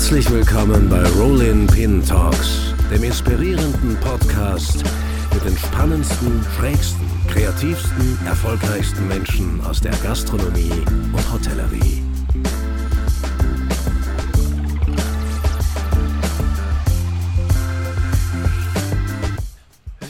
[0.00, 4.82] Herzlich willkommen bei Rollin Pin Talks, dem inspirierenden Podcast
[5.34, 10.72] mit den spannendsten, schrägsten, kreativsten, erfolgreichsten Menschen aus der Gastronomie
[11.12, 12.02] und Hotellerie.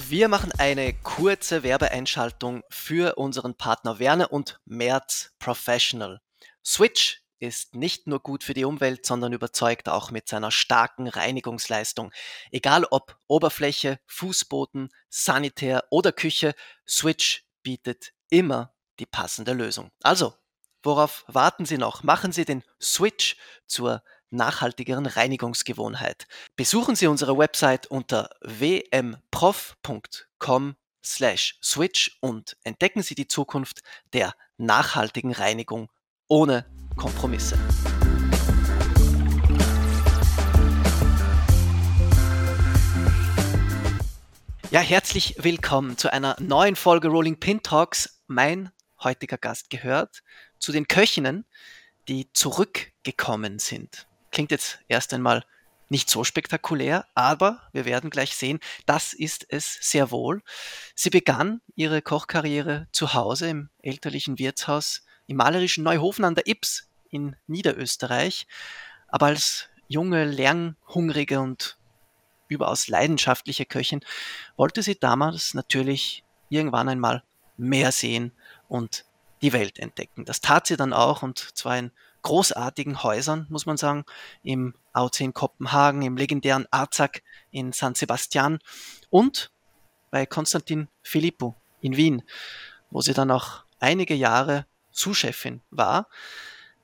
[0.08, 6.20] Wir machen eine kurze Werbeeinschaltung für unseren Partner Werner und Merz Professional.
[6.64, 12.12] Switch ist nicht nur gut für die Umwelt, sondern überzeugt auch mit seiner starken Reinigungsleistung.
[12.50, 16.54] Egal ob Oberfläche, Fußboden, Sanitär oder Küche,
[16.86, 19.90] Switch bietet immer die passende Lösung.
[20.02, 20.34] Also,
[20.82, 22.02] worauf warten Sie noch?
[22.02, 26.26] Machen Sie den Switch zur nachhaltigeren Reinigungsgewohnheit.
[26.56, 29.16] Besuchen Sie unsere Website unter wmprof.com
[31.04, 33.80] slash switch und entdecken Sie die Zukunft
[34.12, 35.90] der nachhaltigen Reinigung
[36.28, 36.64] ohne
[37.00, 37.58] Kompromisse.
[44.70, 48.22] Ja, herzlich willkommen zu einer neuen Folge Rolling Pin Talks.
[48.26, 48.70] Mein
[49.02, 50.22] heutiger Gast gehört
[50.58, 51.46] zu den Köchinnen,
[52.06, 54.06] die zurückgekommen sind.
[54.30, 55.46] Klingt jetzt erst einmal
[55.88, 60.42] nicht so spektakulär, aber wir werden gleich sehen, das ist es sehr wohl.
[60.94, 66.89] Sie begann ihre Kochkarriere zu Hause im elterlichen Wirtshaus im malerischen Neuhofen an der Ips
[67.10, 68.46] in Niederösterreich,
[69.08, 71.76] aber als junge, lernhungrige und
[72.48, 74.00] überaus leidenschaftliche Köchin
[74.56, 77.22] wollte sie damals natürlich irgendwann einmal
[77.56, 78.32] mehr sehen
[78.68, 79.04] und
[79.42, 80.24] die Welt entdecken.
[80.24, 81.92] Das tat sie dann auch und zwar in
[82.22, 84.04] großartigen Häusern, muss man sagen,
[84.42, 88.58] im AOC in Kopenhagen, im legendären Arzak in San Sebastian
[89.08, 89.50] und
[90.10, 92.22] bei Konstantin Filippo in Wien,
[92.90, 96.08] wo sie dann auch einige Jahre Zuschefin war.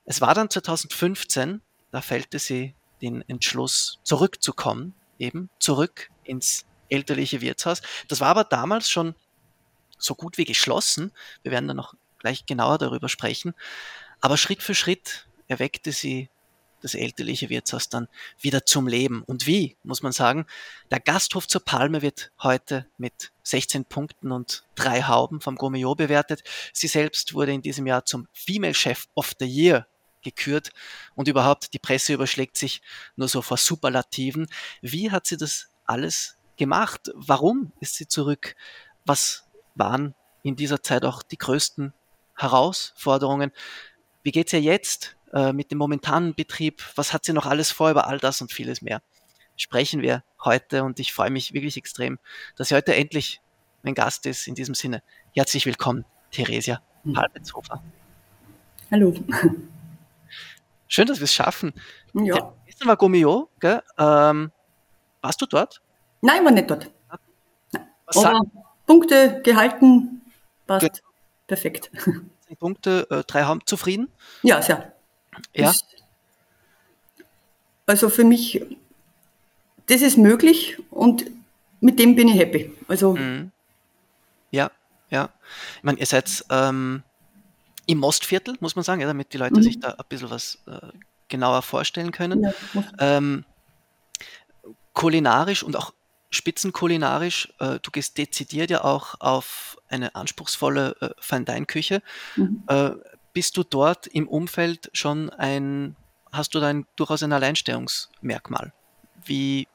[0.06, 7.82] Es war dann 2015, da fällte sie den Entschluss, zurückzukommen, eben zurück ins elterliche Wirtshaus.
[8.08, 9.16] Das war aber damals schon
[9.98, 11.12] so gut wie geschlossen.
[11.42, 13.54] Wir werden dann noch gleich genauer darüber sprechen.
[14.20, 16.30] Aber Schritt für Schritt erweckte sie
[16.82, 18.06] das elterliche Wirtshaus dann
[18.38, 19.22] wieder zum Leben.
[19.24, 20.46] Und wie, muss man sagen,
[20.90, 26.44] der Gasthof zur Palme wird heute mit 16 Punkten und drei Hauben vom Gourmillot bewertet.
[26.72, 29.86] Sie selbst wurde in diesem Jahr zum Female Chef of the Year
[30.26, 30.70] gekürt
[31.14, 32.82] und überhaupt die Presse überschlägt sich
[33.14, 34.48] nur so vor Superlativen.
[34.82, 37.12] Wie hat sie das alles gemacht?
[37.14, 38.56] Warum ist sie zurück?
[39.04, 39.44] Was
[39.74, 41.92] waren in dieser Zeit auch die größten
[42.36, 43.52] Herausforderungen?
[44.22, 46.82] Wie geht's ihr jetzt äh, mit dem momentanen Betrieb?
[46.96, 49.00] Was hat sie noch alles vor über all das und vieles mehr?
[49.56, 52.18] Sprechen wir heute und ich freue mich wirklich extrem,
[52.56, 53.40] dass sie heute endlich
[53.82, 54.48] mein Gast ist.
[54.48, 55.02] In diesem Sinne,
[55.34, 57.16] herzlich willkommen, Theresia hm.
[57.16, 57.82] Halbetshofer.
[58.90, 59.14] Hallo.
[60.88, 61.72] Schön, dass wir es schaffen.
[62.14, 62.52] Ja.
[62.66, 63.82] Gestern war Gomio, gell?
[63.98, 64.52] Ähm,
[65.20, 65.80] warst du dort?
[66.20, 66.90] Nein, war nicht dort.
[68.06, 68.40] Aber
[68.86, 70.22] Punkte gehalten,
[70.66, 70.80] passt.
[70.80, 70.90] Ge
[71.46, 71.90] Perfekt.
[72.58, 74.08] Punkte, äh, drei haben zufrieden?
[74.42, 74.92] Ja, sehr.
[75.54, 75.70] Ja.
[75.70, 75.84] Ist,
[77.86, 78.64] also für mich,
[79.86, 81.26] das ist möglich und
[81.80, 82.72] mit dem bin ich happy.
[82.88, 83.50] Also mhm.
[84.50, 84.70] Ja,
[85.10, 85.30] ja.
[85.76, 87.02] Ich meine, ihr seid ähm,
[87.86, 89.62] im Mostviertel, muss man sagen, ja, damit die Leute mhm.
[89.62, 90.80] sich da ein bisschen was äh,
[91.28, 92.42] genauer vorstellen können.
[92.42, 92.52] Ja,
[92.98, 93.44] ähm,
[94.92, 95.92] kulinarisch und auch
[96.30, 102.02] spitzenkulinarisch, äh, du gehst dezidiert ja auch auf eine anspruchsvolle äh, Feindein-Küche.
[102.36, 102.62] Mhm.
[102.66, 102.90] Äh,
[103.32, 105.94] bist du dort im Umfeld schon ein,
[106.32, 108.72] hast du da ein, durchaus ein Alleinstellungsmerkmal?
[109.24, 109.68] Wie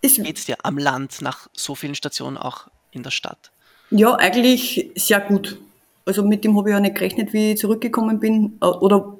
[0.00, 3.52] geht es dir am Land nach so vielen Stationen auch in der Stadt?
[3.90, 5.58] Ja, eigentlich sehr gut.
[6.04, 9.18] Also mit dem habe ich ja nicht gerechnet, wie ich zurückgekommen bin oder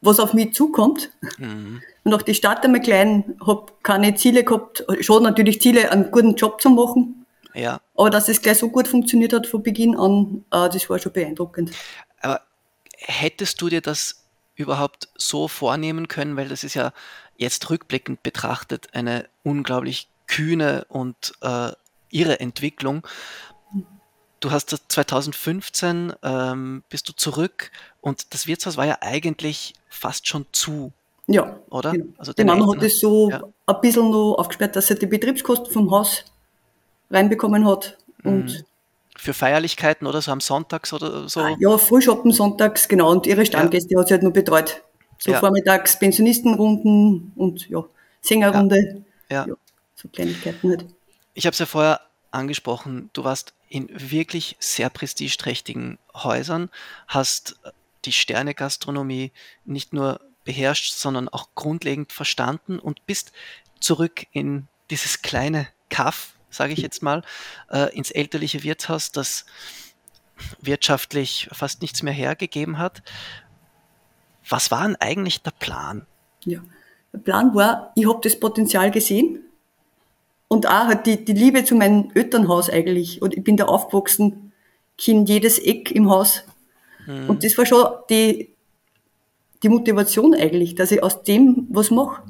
[0.00, 1.10] was auf mich zukommt.
[1.38, 1.82] Mhm.
[2.04, 6.34] Und auch die Stadt einmal klein, habe keine Ziele gehabt, schon natürlich Ziele, einen guten
[6.34, 7.26] Job zu machen.
[7.54, 7.80] Ja.
[7.96, 11.12] Aber dass es gleich so gut funktioniert hat von Beginn an, äh, das war schon
[11.12, 11.72] beeindruckend.
[12.20, 12.42] Aber
[12.96, 16.92] hättest du dir das überhaupt so vornehmen können, weil das ist ja
[17.36, 21.72] jetzt rückblickend betrachtet eine unglaublich kühne und äh,
[22.10, 23.06] irre Entwicklung.
[24.40, 27.70] Du hast 2015 ähm, bist du zurück
[28.00, 30.92] und das Wirtshaus war ja eigentlich fast schon zu.
[31.26, 31.92] Ja, oder?
[31.92, 32.06] Genau.
[32.18, 33.42] Also die Mama hat es so ja.
[33.66, 36.24] ein bisschen noch aufgesperrt, dass er die Betriebskosten vom Haus
[37.10, 37.98] reinbekommen hat.
[38.22, 38.64] Und mhm.
[39.16, 41.44] Für Feierlichkeiten oder so am Sonntags oder so?
[41.58, 43.10] Ja, Frühschoppen sonntags, genau.
[43.10, 44.00] Und ihre Stammgäste ja.
[44.00, 44.82] hat sie halt nur betreut.
[45.18, 45.40] So ja.
[45.40, 47.84] vormittags Pensionistenrunden und ja,
[48.20, 49.02] Sängerrunde.
[49.28, 49.46] Ja.
[49.48, 49.54] ja.
[49.96, 50.86] so Kleinigkeiten halt.
[51.34, 52.00] Ich habe es ja vorher
[52.30, 56.70] angesprochen, du warst in wirklich sehr prestigeträchtigen Häusern,
[57.06, 57.58] hast
[58.04, 59.32] die Sterne-Gastronomie
[59.64, 63.32] nicht nur beherrscht, sondern auch grundlegend verstanden und bist
[63.80, 67.22] zurück in dieses kleine Kaff, sage ich jetzt mal,
[67.70, 69.44] äh, ins elterliche Wirtshaus, das
[70.60, 73.02] wirtschaftlich fast nichts mehr hergegeben hat.
[74.48, 76.06] Was war denn eigentlich der Plan?
[76.44, 76.60] Ja,
[77.12, 79.47] der Plan war, ich habe das Potenzial gesehen
[80.48, 83.22] und auch halt die, die Liebe zu meinem Elternhaus eigentlich.
[83.22, 84.52] Und ich bin da aufgewachsen,
[84.96, 86.42] Kind jedes Eck im Haus.
[87.06, 87.30] Mhm.
[87.30, 88.54] Und das war schon die,
[89.62, 92.22] die Motivation eigentlich, dass ich aus dem was mache.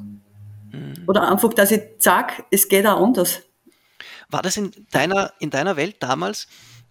[0.71, 0.93] Mhm.
[1.07, 3.41] Oder einfach, dass ich sage, es geht auch anders.
[4.29, 6.47] War das in deiner, in deiner Welt damals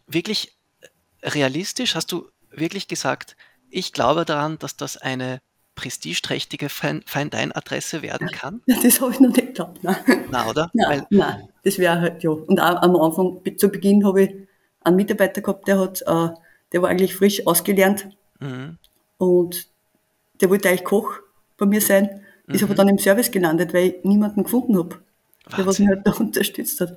[0.09, 0.57] wirklich
[1.23, 1.95] realistisch?
[1.95, 3.37] Hast du wirklich gesagt,
[3.71, 5.41] ich glaube daran, dass das eine
[5.79, 8.63] prestigeträchtige Feindein-Adresse werden kann?
[8.67, 9.83] Ja, das habe ich noch nicht geglaubt.
[9.85, 9.97] Nein,
[10.29, 10.71] nein oder?
[10.75, 12.31] Nein, Weil, nein, das wäre halt, ja.
[12.31, 14.35] Und auch am Anfang, zu Beginn habe ich
[14.81, 16.31] einen Mitarbeiter gehabt, der hat, äh,
[16.73, 18.09] der war eigentlich frisch ausgelernt.
[18.41, 18.79] Mhm.
[19.19, 19.69] Und
[20.41, 21.21] der wollte eigentlich Koch
[21.57, 22.67] bei mir sein, ist mhm.
[22.67, 24.97] aber dann im Service gelandet, weil ich niemanden gefunden habe,
[25.57, 26.97] der was mich halt da unterstützt hat.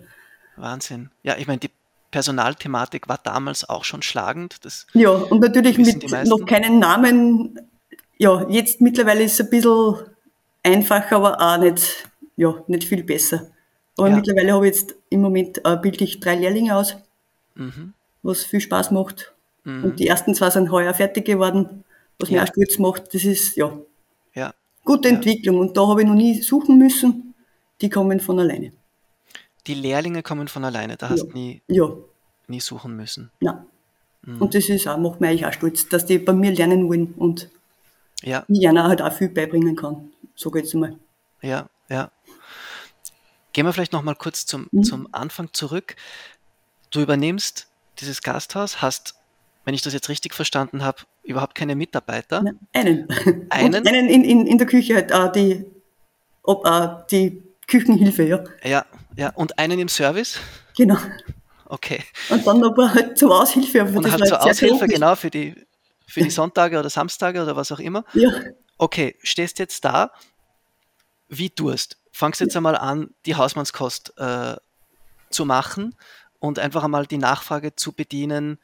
[0.56, 1.12] Wahnsinn.
[1.22, 1.70] Ja, ich meine, die
[2.10, 4.66] Personalthematik war damals auch schon schlagend.
[4.66, 7.60] Das ja, und natürlich mit noch keinen Namen.
[8.22, 9.96] Ja, jetzt mittlerweile ist es ein bisschen
[10.62, 12.08] einfacher, aber auch nicht,
[12.38, 13.50] ja, nicht viel besser.
[13.98, 14.16] Aber ja.
[14.16, 16.98] mittlerweile habe ich jetzt im Moment äh, bilde ich drei Lehrlinge aus,
[17.56, 17.94] mhm.
[18.22, 19.34] was viel Spaß macht.
[19.64, 19.86] Mhm.
[19.86, 21.84] Und die ersten zwei sind heuer fertig geworden,
[22.20, 22.38] was ja.
[22.38, 23.12] mir auch Stolz macht.
[23.12, 23.76] Das ist ja,
[24.36, 24.54] ja.
[24.86, 25.58] gute Entwicklung.
[25.58, 27.34] Und da habe ich noch nie suchen müssen.
[27.82, 28.72] Die kommen von alleine.
[29.66, 31.90] Die Lehrlinge kommen von alleine, da hast du nie, ja.
[32.48, 33.32] nie suchen müssen.
[33.40, 33.66] Ja.
[34.22, 34.44] Mhm.
[34.44, 37.16] Und das ist auch, macht mich eigentlich auch stolz, dass die bei mir lernen wollen
[37.18, 37.50] und
[38.22, 38.46] ja.
[38.48, 40.12] ich ihnen halt auch viel beibringen kann.
[40.36, 40.98] So geht es mal.
[41.42, 42.12] Ja, ja.
[43.54, 44.84] Gehen wir vielleicht nochmal kurz zum, mhm.
[44.84, 45.96] zum Anfang zurück.
[46.90, 47.68] Du übernimmst
[48.00, 49.16] dieses Gasthaus, hast,
[49.66, 52.44] wenn ich das jetzt richtig verstanden habe, überhaupt keine Mitarbeiter.
[52.46, 53.08] Ja, einen.
[53.50, 53.88] Einen?
[53.88, 55.66] einen in, in, in der Küche, halt, äh, die,
[56.44, 58.44] ob, äh, die Küchenhilfe, ja.
[58.64, 58.86] Ja,
[59.16, 59.30] ja.
[59.36, 60.40] Und einen im Service?
[60.78, 60.98] Genau.
[61.66, 62.04] Okay.
[62.30, 63.84] Und dann noch halt zur Aushilfe.
[63.84, 65.56] Und halt zur Aushilfe, genau, für die,
[66.12, 68.04] für die Sonntage oder Samstage oder was auch immer.
[68.14, 68.30] Ja.
[68.78, 70.12] Okay, stehst jetzt da,
[71.30, 71.98] wie Durst.
[72.12, 72.60] Fangst jetzt ja.
[72.60, 74.56] einmal an, die Hausmannskost äh,
[75.30, 75.96] zu machen
[76.40, 78.60] und einfach einmal die Nachfrage zu bedienen,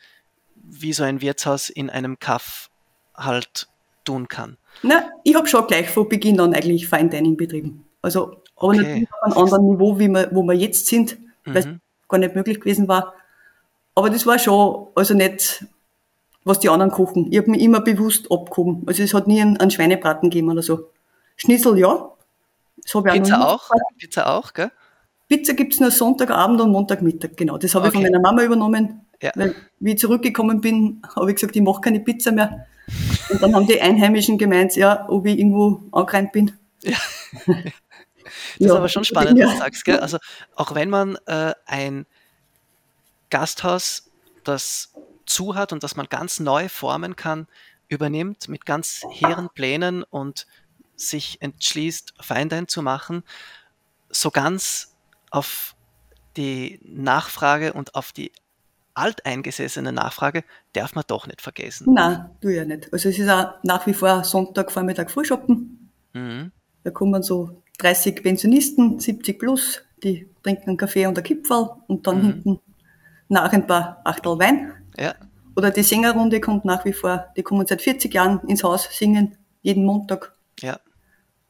[0.55, 2.69] wie so ein Wirtshaus in einem Kaff
[3.15, 3.67] halt
[4.03, 4.57] tun kann.
[4.83, 7.85] Na, ich habe schon gleich von Beginn an eigentlich Fine Dining betrieben.
[8.01, 8.77] Also aber okay.
[8.77, 11.53] natürlich auf einem anderen Niveau, wie wir, wo wir jetzt sind, mhm.
[11.53, 11.67] weil es
[12.09, 13.13] gar nicht möglich gewesen war.
[13.95, 15.65] Aber das war schon, also nicht,
[16.47, 17.31] was die anderen kochen.
[17.31, 18.83] Ich habe mich immer bewusst abgehoben.
[18.85, 20.91] Also es hat nie einen, einen Schweinebraten gegeben oder so.
[21.35, 22.11] Schnitzel, ja.
[22.83, 23.69] Pizza auch?
[23.69, 23.97] auch?
[23.97, 24.71] Pizza auch, gell?
[25.27, 27.57] Pizza gibt's nur Sonntagabend und Montagmittag, genau.
[27.57, 27.97] Das habe okay.
[27.97, 29.01] ich von meiner Mama übernommen.
[29.21, 29.31] Ja.
[29.35, 32.67] Weil, wie ich zurückgekommen bin, habe ich gesagt, ich mache keine Pizza mehr.
[33.29, 36.53] Und dann haben die Einheimischen gemeint, ja, ob ich irgendwo angerannt bin.
[36.83, 36.97] Ja.
[38.59, 38.73] Das ja.
[38.73, 39.85] ist aber schon spannend, was du sagst.
[39.85, 39.99] Gell?
[39.99, 40.17] Also
[40.55, 42.05] auch wenn man äh, ein
[43.29, 44.09] Gasthaus,
[44.43, 44.93] das
[45.27, 47.47] zu hat und das man ganz neu formen kann,
[47.87, 50.47] übernimmt mit ganz hehren Plänen und
[50.95, 53.23] sich entschließt, Feindein zu machen,
[54.09, 54.95] so ganz
[55.29, 55.75] auf
[56.35, 58.31] die Nachfrage und auf die
[58.93, 60.43] alteingesessene Nachfrage
[60.73, 61.93] darf man doch nicht vergessen.
[61.93, 62.91] Nein, du ja nicht.
[62.91, 65.91] Also es ist auch nach wie vor Sonntag, Vormittag Frühschoppen.
[66.13, 66.51] Mhm.
[66.83, 72.07] Da kommen so 30 Pensionisten, 70 plus, die trinken einen Kaffee und ein Kipferl und
[72.07, 72.25] dann mhm.
[72.25, 72.59] hinten
[73.27, 74.73] nach ein paar Achtel Wein.
[74.97, 75.13] Ja.
[75.57, 79.37] Oder die Sängerrunde kommt nach wie vor, die kommen seit 40 Jahren ins Haus singen,
[79.63, 80.37] jeden Montag.
[80.59, 80.79] Ja.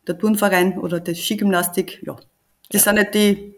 [0.07, 2.15] Der Turnverein oder die Skigymnastik, ja.
[2.69, 2.93] Das ja.
[2.93, 3.55] sind nicht die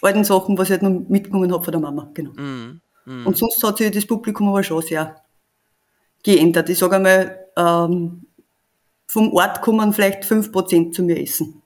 [0.00, 2.32] alten Sachen, was ich halt noch mitgenommen habe von der Mama, genau.
[2.32, 2.80] Mhm.
[3.04, 3.26] Mhm.
[3.26, 5.22] Und sonst hat sich das Publikum aber schon sehr
[6.22, 6.70] geändert.
[6.70, 8.26] Ich sage einmal, ähm,
[9.08, 11.59] vom Ort kommen vielleicht 5% zu mir essen.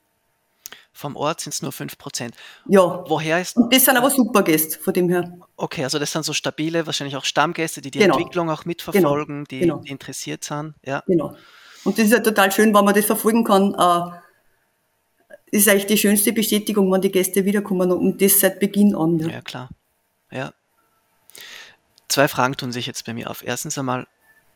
[0.97, 2.33] Vom Ort sind es nur 5%.
[2.69, 3.05] Ja.
[3.09, 3.57] Woher ist.
[3.57, 5.37] Und das sind aber super Gäste, von dem her.
[5.57, 8.17] Okay, also das sind so stabile, wahrscheinlich auch Stammgäste, die die genau.
[8.17, 9.47] Entwicklung auch mitverfolgen, genau.
[9.51, 9.79] Die, genau.
[9.79, 10.75] die, interessiert sind.
[10.85, 11.03] Ja.
[11.09, 11.35] Genau.
[11.83, 13.75] Und das ist ja total schön, wenn man das verfolgen kann.
[13.75, 14.17] Äh,
[15.51, 19.19] das ist eigentlich die schönste Bestätigung, wenn die Gäste wiederkommen und das seit Beginn an.
[19.19, 19.71] Ja, ja klar.
[20.31, 20.53] Ja.
[22.09, 23.45] Zwei Fragen tun sich jetzt bei mir auf.
[23.45, 24.07] Erstens einmal,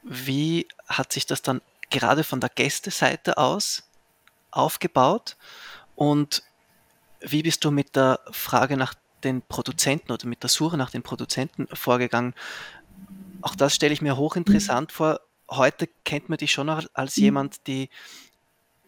[0.04, 3.82] wie hat sich das dann gerade von der Gästeseite aus
[4.52, 5.36] aufgebaut?
[5.98, 6.44] Und
[7.20, 11.02] wie bist du mit der Frage nach den Produzenten oder mit der Suche nach den
[11.02, 12.34] Produzenten vorgegangen?
[13.42, 15.18] Auch das stelle ich mir hochinteressant vor.
[15.50, 17.22] Heute kennt man dich schon noch als mhm.
[17.24, 17.90] jemand, die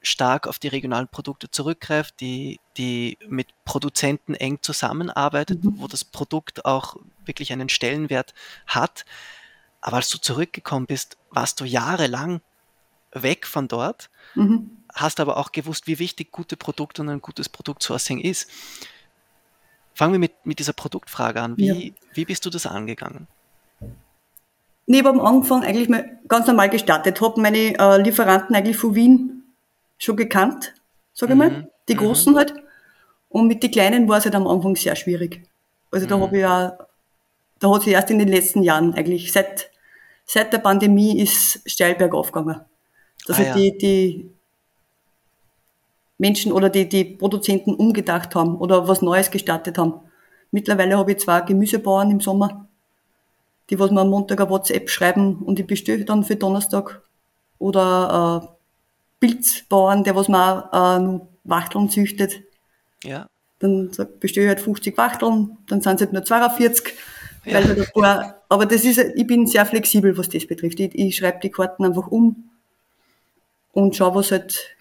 [0.03, 5.81] stark auf die regionalen Produkte zurückgreift, die, die mit Produzenten eng zusammenarbeitet, mhm.
[5.81, 8.35] wo das Produkt auch wirklich einen Stellenwert
[8.69, 9.05] hat.
[9.81, 12.41] Aber als du zurückgekommen bist, warst du jahrelang
[13.11, 14.80] weg von dort, mhm.
[15.01, 18.51] Hast aber auch gewusst, wie wichtig gute Produkte und ein gutes Produktsourcing ist.
[19.95, 21.57] Fangen wir mit, mit dieser Produktfrage an.
[21.57, 21.93] Wie, ja.
[22.15, 23.27] wie bist du das angegangen?
[24.87, 28.77] Nee, ich habe am Anfang eigentlich mal ganz normal gestartet, habe meine äh, Lieferanten eigentlich
[28.77, 29.45] von Wien
[29.99, 30.75] schon gekannt,
[31.13, 31.47] sage ich mhm.
[31.47, 31.99] mal, die mhm.
[31.99, 32.39] großen mhm.
[32.39, 32.55] halt.
[33.29, 35.43] Und mit den kleinen war es halt am Anfang sehr schwierig.
[35.93, 36.23] Also da mhm.
[36.23, 36.79] habe ich ja,
[37.61, 39.71] da hat sich erst in den letzten Jahren eigentlich, seit,
[40.25, 42.61] seit der Pandemie ist steil bergauf gegangen.
[43.27, 43.55] Dass ah, ja.
[43.55, 44.31] die, die
[46.21, 49.95] Menschen oder die, die Produzenten umgedacht haben oder was Neues gestartet haben.
[50.51, 52.69] Mittlerweile habe ich zwei Gemüsebauern im Sommer,
[53.71, 57.01] die was mir am Montag eine WhatsApp schreiben und ich bestelle dann für Donnerstag.
[57.59, 62.43] Oder äh, Pilzbauern, der was mir äh, nur Wachteln züchtet.
[63.03, 63.27] Ja.
[63.59, 66.95] Dann bestelle ich halt 50 Wachteln, dann sind es halt nur 42.
[67.47, 67.55] Ja.
[67.55, 70.81] Weil halt paar, aber das ist, ich bin sehr flexibel, was das betrifft.
[70.81, 72.51] Ich, ich schreibe die Karten einfach um
[73.73, 74.77] und schaue, was halt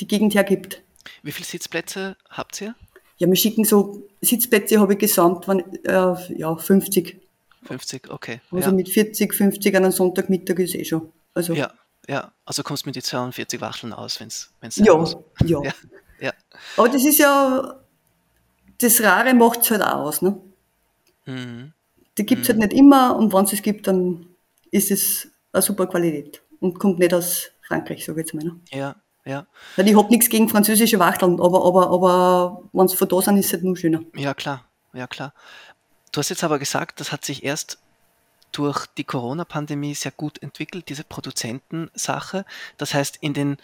[0.00, 0.82] die Gegend hergibt.
[1.22, 2.74] Wie viele Sitzplätze habt ihr?
[3.18, 7.20] Ja, wir schicken so, Sitzplätze habe ich gesamt, waren, äh, ja, 50.
[7.64, 8.40] 50, okay.
[8.52, 8.74] Also ja.
[8.74, 11.12] mit 40, 50 an einem Sonntagmittag ist eh schon.
[11.34, 11.72] Also, ja,
[12.08, 12.32] ja.
[12.44, 15.04] Also kommst du mit die 42 Wachteln aus, wenn es ja,
[15.44, 15.72] ja, ja.
[16.20, 16.32] ja.
[16.76, 17.80] Aber das ist ja,
[18.78, 20.22] das Rare macht es halt auch aus.
[20.22, 20.40] Ne?
[21.26, 21.72] Mhm.
[22.16, 22.62] Die gibt es halt mhm.
[22.62, 24.26] halt nicht immer und wenn es es gibt, dann
[24.70, 28.44] ist es eine super Qualität und kommt nicht aus Frankreich, jetzt mal.
[28.44, 28.60] Ne?
[28.70, 28.96] Ja,
[29.28, 29.46] ja.
[29.76, 33.36] Weil ich habe nichts gegen französische Wachteln, aber, aber, aber wenn es von da sind,
[33.36, 34.00] ist es halt nur schöner.
[34.16, 35.34] Ja, klar, ja, klar.
[36.12, 37.78] Du hast jetzt aber gesagt, das hat sich erst
[38.52, 42.46] durch die Corona-Pandemie sehr gut entwickelt, diese Produzentensache.
[42.78, 43.58] Das heißt, in den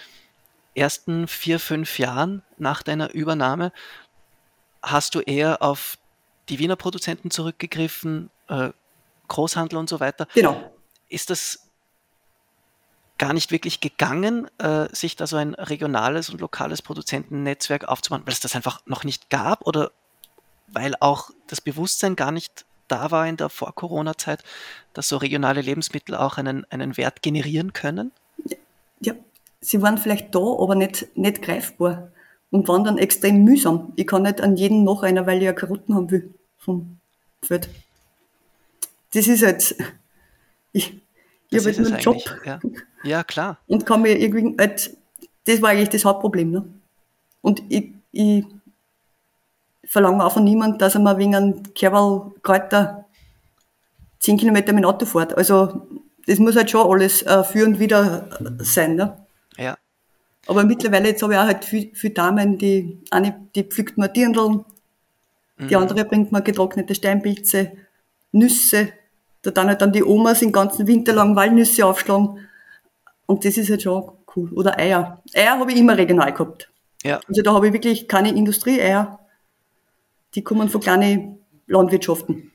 [0.75, 3.73] ersten vier, fünf Jahren nach deiner Übernahme
[4.83, 5.97] hast du eher auf
[6.51, 8.71] die Wiener Produzenten zurückgegriffen, äh,
[9.29, 10.29] Großhandel und so weiter.
[10.35, 10.71] Genau.
[11.09, 11.64] Ist das
[13.19, 18.33] gar nicht wirklich gegangen, äh, sich da so ein regionales und lokales Produzentennetzwerk aufzubauen, weil
[18.33, 19.93] es das einfach noch nicht gab oder
[20.69, 24.43] weil auch das Bewusstsein gar nicht da war in der Vor-Corona-Zeit,
[24.93, 28.13] dass so regionale Lebensmittel auch einen, einen Wert generieren können?
[29.01, 29.15] Ja,
[29.61, 32.11] sie waren vielleicht da, aber nicht, nicht greifbar
[32.51, 33.93] und waren dann extrem mühsam.
[33.97, 36.99] Ich kann nicht an jeden noch einer, weil ich ja Karotten haben will vom
[37.43, 37.69] Feld.
[39.13, 39.77] Das ist halt,
[40.73, 41.01] ich,
[41.51, 42.17] ich habe nur einen Job.
[42.45, 42.61] Ja.
[43.03, 43.25] ja.
[43.25, 43.59] klar.
[43.67, 44.97] Und kann mir irgendwie, halt,
[45.45, 46.51] das war eigentlich das Hauptproblem.
[46.51, 46.65] Ne?
[47.43, 48.45] Und ich, ich
[49.85, 53.05] verlange auch von niemandem, dass er mal wegen einem Kerl Kräuter
[54.19, 55.37] zehn Kilometer mit dem Auto fährt.
[55.37, 55.87] Also
[56.27, 58.97] das muss halt schon alles äh, für und wieder sein.
[58.97, 59.17] Ne?
[59.59, 59.77] Ja.
[60.47, 64.09] Aber mittlerweile jetzt habe ich auch halt viele viel Damen, die eine, die pflückt mir
[64.09, 64.65] Dirndl,
[65.59, 65.69] mhm.
[65.69, 67.73] die andere bringt mir getrocknete Steinpilze,
[68.33, 68.93] Nüsse,
[69.45, 72.49] da dann halt dann die Omas den ganzen Winter lang Walnüsse aufschlagen.
[73.27, 74.51] Und das ist halt schon cool.
[74.53, 75.23] Oder Eier.
[75.35, 76.71] Eier habe ich immer regional gehabt.
[77.03, 77.21] Ja.
[77.29, 79.21] Also da habe ich wirklich keine Industrie-Eier.
[80.35, 82.51] Die kommen von kleinen Landwirtschaften.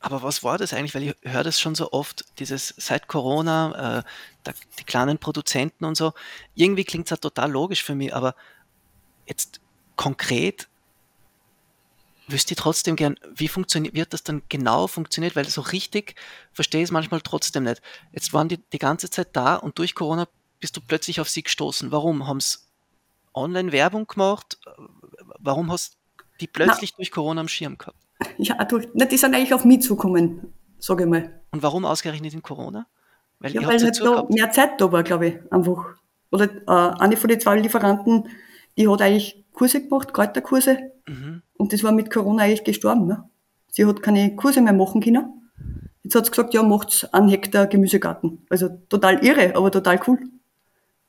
[0.00, 0.94] Aber was war das eigentlich?
[0.94, 4.02] Weil ich höre das schon so oft, dieses seit Corona, äh,
[4.42, 6.12] da, die kleinen Produzenten und so.
[6.54, 8.34] Irgendwie klingt es ja total logisch für mich, aber
[9.26, 9.60] jetzt
[9.96, 10.68] konkret
[12.30, 16.14] wüsste ich trotzdem gern, wie funktioniert, wird das dann genau funktioniert, weil so richtig
[16.52, 17.82] verstehe ich es manchmal trotzdem nicht.
[18.12, 20.28] Jetzt waren die die ganze Zeit da und durch Corona
[20.60, 21.90] bist du plötzlich auf sie gestoßen.
[21.90, 22.26] Warum?
[22.26, 22.58] Haben sie
[23.34, 24.58] Online-Werbung gemacht?
[25.38, 27.98] Warum hast du die plötzlich Na, durch Corona am Schirm gehabt?
[28.36, 31.40] Ja, durch, na, die sind eigentlich auf mich zukommen, sage ich mal.
[31.50, 32.86] Und warum ausgerechnet in Corona?
[33.38, 35.94] Weil, ja, weil halt noch mehr Zeit da war, glaube ich, einfach.
[36.30, 38.28] Oder äh, eine von den zwei Lieferanten,
[38.76, 40.78] die hat eigentlich Kurse gemacht, Kräuterkurse.
[41.06, 41.42] Mhm.
[41.60, 43.06] Und das war mit Corona eigentlich gestorben.
[43.06, 43.22] Ne?
[43.70, 45.52] Sie hat keine Kurse mehr machen können.
[46.02, 48.46] Jetzt hat sie gesagt, ja, macht's einen Hektar Gemüsegarten.
[48.48, 50.18] Also total irre, aber total cool.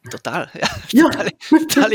[0.09, 0.67] Total, ja.
[0.91, 1.09] ja.
[1.09, 1.91] Total, total,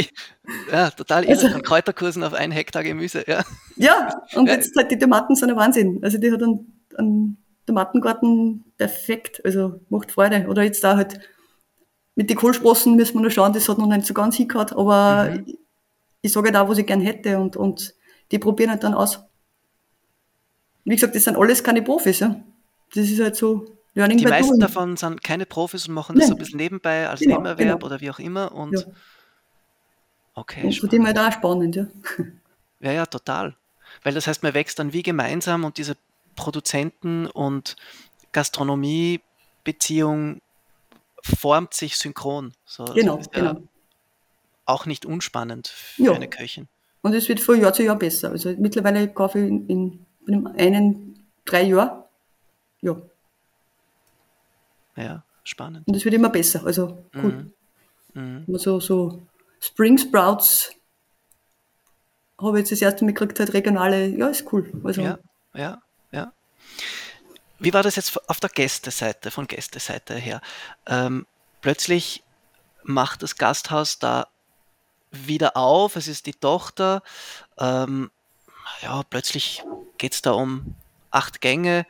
[0.73, 1.33] ja, total irre.
[1.33, 3.45] Also, von Kräuterkursen auf einen Hektar Gemüse, ja.
[3.77, 6.01] Ja, und jetzt halt die Tomaten sind ein Wahnsinn.
[6.03, 7.37] Also die hat einen, einen
[7.67, 10.47] Tomatengarten perfekt, also macht Freude.
[10.49, 11.21] Oder jetzt da halt
[12.15, 15.29] mit den Kohlsprossen müssen wir noch schauen, das hat noch nicht so ganz hingehört, aber
[15.31, 15.45] mhm.
[15.45, 15.59] ich,
[16.23, 17.95] ich sage da, halt was ich gern hätte und, und
[18.30, 19.21] die probieren halt dann aus.
[20.85, 22.40] Wie gesagt, das sind alles keine Profis, ja.
[22.95, 24.61] Das ist halt so Learning Die meisten doing.
[24.61, 27.87] davon sind keine Profis und machen das so ein bisschen nebenbei als genau, Nebenerwerb genau.
[27.87, 28.85] oder wie auch immer und ja.
[30.35, 30.64] okay.
[30.64, 31.87] Und von dem halt auch spannend, ja.
[32.80, 33.56] Ja, ja, total.
[34.02, 35.97] Weil das heißt, man wächst dann wie gemeinsam und diese
[36.37, 37.76] Produzenten- und
[38.33, 40.42] Gastronomie-Beziehung
[41.23, 42.52] formt sich synchron.
[42.66, 43.62] So, genau, ja genau.
[44.66, 46.12] Auch nicht unspannend für ja.
[46.12, 46.68] eine Köchin.
[47.07, 48.33] Und es wird von Jahr zu Jahr besser.
[48.33, 52.11] Also mittlerweile kaufe ich in, in, in einem drei Jahr.
[52.81, 53.01] Ja.
[54.97, 55.87] Ja, spannend.
[55.87, 56.67] Und das wird immer besser.
[56.67, 57.53] Also cool.
[58.13, 58.45] Mhm.
[58.49, 58.59] Mhm.
[58.59, 59.25] So, so
[59.61, 60.73] Spring Sprouts
[62.41, 64.69] habe ich jetzt das erste Mal gekriegt, halt regionale, ja, ist cool.
[64.83, 65.19] Also, ja,
[65.55, 66.33] ja, ja.
[67.61, 70.41] Wie war das jetzt auf der Gästeseite, von Gästeseite her?
[70.87, 71.25] Ähm,
[71.61, 72.25] plötzlich
[72.83, 74.27] macht das Gasthaus da
[75.26, 77.02] wieder auf, es ist die Tochter.
[77.58, 78.11] Ähm,
[78.82, 79.62] ja, plötzlich
[79.99, 80.75] geht es da um
[81.11, 81.87] acht Gänge,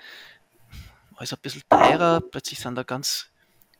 [1.17, 3.27] also ein bisschen teurer, plötzlich sind da ganz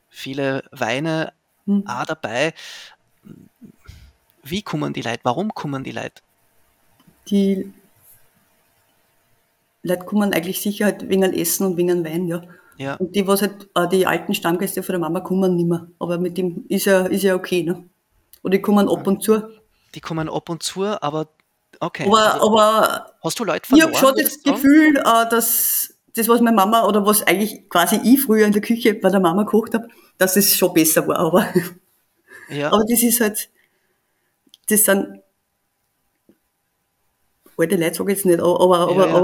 [0.09, 1.33] viele Weine
[1.65, 1.85] hm.
[1.87, 2.53] auch dabei.
[4.43, 5.19] Wie kommen die Leute?
[5.23, 6.21] Warum kommen die Leute?
[7.29, 7.71] Die
[9.83, 12.41] Leute kommen eigentlich sicher halt wegen Essen und wegen Wein, ja.
[12.77, 12.95] ja.
[12.95, 15.87] Und die, was halt, äh, die alten Stammgäste von der Mama kommen nicht mehr.
[15.99, 17.83] Aber mit dem ist ja, ist ja okay, ne?
[18.47, 19.43] Oder die kommen ab und zu.
[19.93, 21.27] Die kommen ab und zu, aber
[21.81, 22.05] okay.
[22.07, 23.91] Aber, also, aber hast du Leute verloren?
[23.91, 27.99] Ich habe schon das Gefühl, äh, dass das, was meine Mama oder was eigentlich quasi
[28.01, 31.19] ich früher in der Küche bei der Mama gekocht habe, dass es schon besser war.
[31.19, 31.45] Aber,
[32.49, 32.67] ja.
[32.71, 33.49] aber das ist halt,
[34.69, 35.21] das sind
[37.57, 39.15] alte Leute, sage ich jetzt nicht, aber, aber, ja, ja.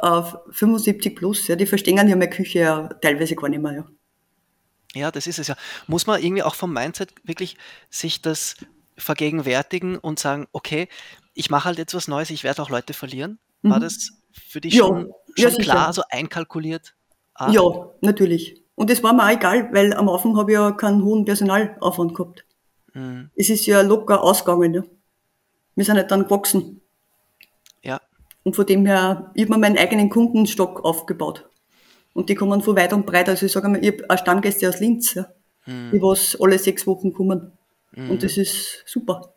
[0.00, 3.74] aber äh, 75 plus, ja, die verstehen ja meine Küche ja teilweise gar nicht mehr.
[3.74, 3.84] Ja.
[4.94, 5.56] Ja, das ist es ja.
[5.86, 7.56] Muss man irgendwie auch vom Mindset wirklich
[7.90, 8.56] sich das
[8.96, 10.88] vergegenwärtigen und sagen, okay,
[11.34, 13.38] ich mache halt jetzt was Neues, ich werde auch Leute verlieren.
[13.62, 13.82] War mhm.
[13.82, 16.94] das für dich ja, schon, schon ja, klar, so einkalkuliert?
[17.34, 17.50] Ah.
[17.50, 17.62] Ja,
[18.00, 18.62] natürlich.
[18.74, 22.14] Und das war mir auch egal, weil am Anfang habe ich ja keinen hohen Personalaufwand
[22.14, 22.44] gehabt.
[22.94, 23.30] Mhm.
[23.36, 24.74] Es ist ja locker ausgegangen.
[24.74, 24.82] Ja.
[25.74, 26.80] Wir sind halt dann gewachsen.
[27.82, 28.00] Ja.
[28.42, 31.49] Und von dem her, ich habe mir meinen eigenen Kundenstock aufgebaut.
[32.12, 33.28] Und die kommen von weit und breit.
[33.28, 35.26] Also ich sage mal, ich habe Stammgäste aus Linz, ja,
[35.66, 35.90] mhm.
[35.92, 37.52] die was alle sechs Wochen kommen.
[37.92, 38.10] Mhm.
[38.10, 39.34] Und das ist super.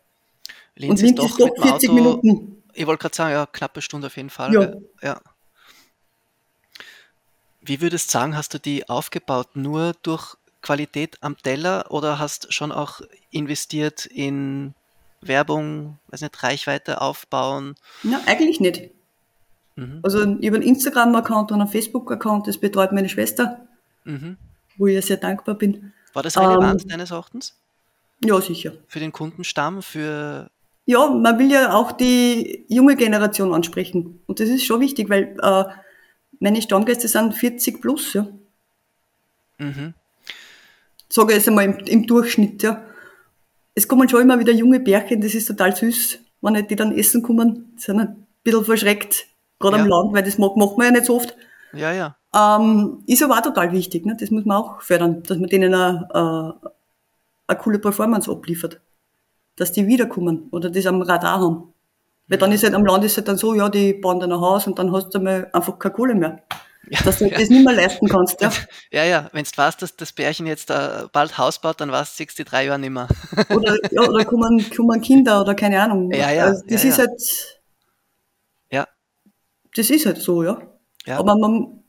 [0.76, 2.62] Linz und Linz ist doch, ist doch 40 Auto, Minuten.
[2.72, 4.52] Ich wollte gerade sagen, ja, knappe Stunde auf jeden Fall.
[4.52, 4.74] Ja.
[5.02, 5.20] ja.
[7.60, 9.54] Wie würdest du sagen, hast du die aufgebaut?
[9.54, 13.00] Nur durch Qualität am Teller oder hast schon auch
[13.30, 14.74] investiert in
[15.20, 17.76] Werbung, weiß nicht, Reichweite aufbauen?
[18.02, 18.90] Na, eigentlich nicht.
[19.76, 20.00] Mhm.
[20.02, 23.66] Also über einen Instagram-Account und einen Facebook-Account, das betreut meine Schwester,
[24.04, 24.36] mhm.
[24.76, 25.92] wo ich sehr dankbar bin.
[26.12, 27.56] War das relevant ähm, deines Erachtens?
[28.24, 28.72] Ja, sicher.
[28.86, 30.48] Für den Kundenstamm, für
[30.86, 34.20] ja, man will ja auch die junge Generation ansprechen.
[34.26, 35.64] Und das ist schon wichtig, weil äh,
[36.40, 38.28] meine Stammgäste sind 40 plus, ja.
[39.58, 39.94] Mhm.
[41.08, 42.84] Sage ich jetzt einmal im, im, Durchschnitt, ja.
[43.74, 47.22] Es kommen schon immer wieder junge Bärchen, das ist total süß, wenn die dann essen
[47.22, 49.26] kommen, die sind ein bisschen verschreckt,
[49.58, 49.82] gerade ja.
[49.82, 51.36] am Land, weil das macht, macht man ja nicht so oft.
[51.72, 52.16] Ja, ja.
[52.34, 54.16] Ähm, ist aber auch total wichtig, ne?
[54.18, 56.58] das muss man auch fördern, dass man denen eine,
[57.46, 58.80] eine coole Performance abliefert
[59.56, 61.72] dass die wiederkommen oder das am Radar haben.
[62.26, 64.40] Weil dann ist halt am Land ist halt dann so, ja, die bauen dann ein
[64.40, 66.42] Haus und dann hast du mal einfach keine Kohle mehr.
[66.88, 67.38] Ja, dass du ja.
[67.38, 68.50] das nicht mehr leisten kannst, ja.
[68.90, 72.18] Ja, ja, wenn du weißt, dass das Bärchen jetzt uh, bald Haus baut, dann weißt
[72.18, 73.08] du, die drei Jahre nicht mehr.
[73.50, 76.10] Oder, ja, oder kommen, kommen Kinder oder keine Ahnung.
[76.12, 76.44] Ja, ja.
[76.44, 77.53] Also das ist halt.
[79.76, 79.82] Ja.
[79.82, 80.60] Das ist halt so, ja.
[81.06, 81.18] ja.
[81.18, 81.82] Aber man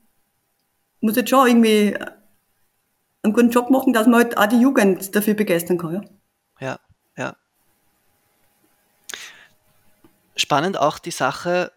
[1.02, 1.96] muss jetzt schon irgendwie
[3.24, 6.02] einen guten Job machen, dass man halt auch die Jugend dafür begeistern kann, ja.
[6.60, 6.80] Ja,
[7.18, 7.36] ja
[10.36, 11.72] spannend auch die Sache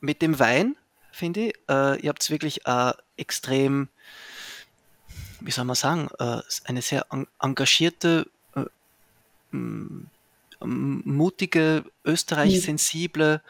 [0.00, 0.76] mit dem Wein,
[1.10, 1.54] finde ich.
[1.68, 3.88] Äh, ihr habt es wirklich äh, extrem,
[5.40, 7.06] wie soll man sagen, äh, eine sehr
[7.40, 8.64] engagierte, äh,
[10.60, 13.42] mutige, österreich-sensible,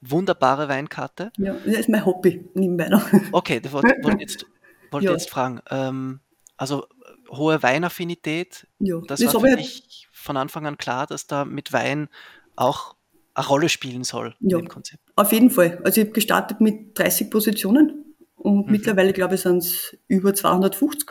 [0.00, 1.32] wunderbare Weinkarte.
[1.36, 3.04] Ja, das ist mein Hobby nebenbei noch.
[3.32, 4.46] Okay, das wollte wollt jetzt,
[4.90, 5.12] wollt ja.
[5.12, 5.60] jetzt fragen.
[5.70, 6.20] Ähm,
[6.56, 6.86] also
[7.30, 9.00] hohe Weinaffinität, ja.
[9.06, 12.08] das, das war für mich von Anfang an klar, dass da mit Wein
[12.54, 12.96] auch
[13.34, 15.02] eine Rolle spielen soll ja, im Konzept.
[15.16, 15.80] Auf jeden Fall.
[15.84, 18.72] Also ich habe gestartet mit 30 Positionen und mhm.
[18.72, 21.10] mittlerweile glaube ich sind es über 250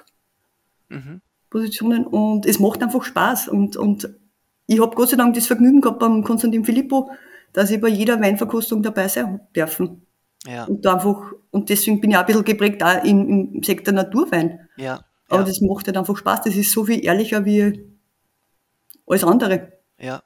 [0.90, 1.22] mhm.
[1.50, 4.10] Positionen und es macht einfach Spaß und, und
[4.68, 7.12] ich habe Gott sei Dank das Vergnügen gehabt beim Konstantin Filippo,
[7.56, 10.06] dass ich bei jeder Weinverkostung dabei sein dürfen.
[10.46, 10.66] Ja.
[10.66, 14.68] Und, einfach, und deswegen bin ich auch ein bisschen geprägt auch im, im Sektor Naturwein.
[14.78, 15.06] Ja.
[15.30, 15.48] Aber ja.
[15.48, 16.42] das macht halt einfach Spaß.
[16.44, 17.88] Das ist so viel ehrlicher wie
[19.08, 19.72] alles andere.
[20.00, 20.22] Ja.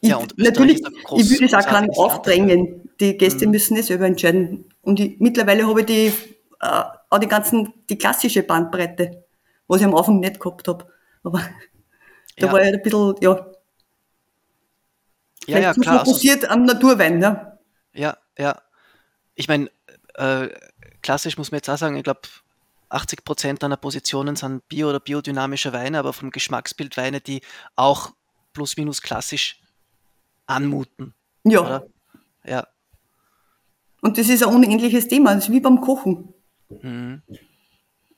[0.00, 2.90] Ich, ja, und natürlich, groß, ich würde es auch keinen aufdrängen.
[2.98, 3.52] Die Gäste mhm.
[3.52, 4.64] müssen es selber entscheiden.
[4.82, 6.12] Und ich, mittlerweile habe ich die,
[6.60, 9.24] äh, auch die ganzen, die klassische Bandbreite,
[9.68, 10.86] was ich am Anfang nicht gehabt habe.
[11.22, 11.38] Aber
[12.36, 12.52] da ja.
[12.52, 13.46] war ich ein bisschen, ja.
[15.46, 16.00] Ja, ja, klar.
[16.00, 17.58] Also passiert also, am Naturwein, ne?
[17.92, 18.60] Ja, ja.
[19.34, 19.70] Ich meine,
[20.14, 20.48] äh,
[21.02, 22.20] klassisch muss man jetzt auch sagen, ich glaube,
[22.88, 27.40] 80 Prozent deiner Positionen sind bio- oder biodynamische Weine, aber vom Geschmacksbild Weine, die
[27.74, 28.12] auch
[28.52, 29.60] plus minus klassisch
[30.46, 31.14] anmuten.
[31.44, 31.60] Ja.
[31.60, 31.86] Oder?
[32.44, 32.66] Ja.
[34.02, 36.34] Und das ist ein unendliches Thema, das ist wie beim Kochen.
[36.82, 37.20] Mhm.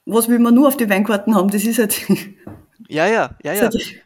[0.06, 1.50] was will man nur auf die Weinkarten haben?
[1.50, 2.00] Das ist halt.
[2.88, 3.62] Ja, ja, ja, ja.
[3.62, 4.03] Halt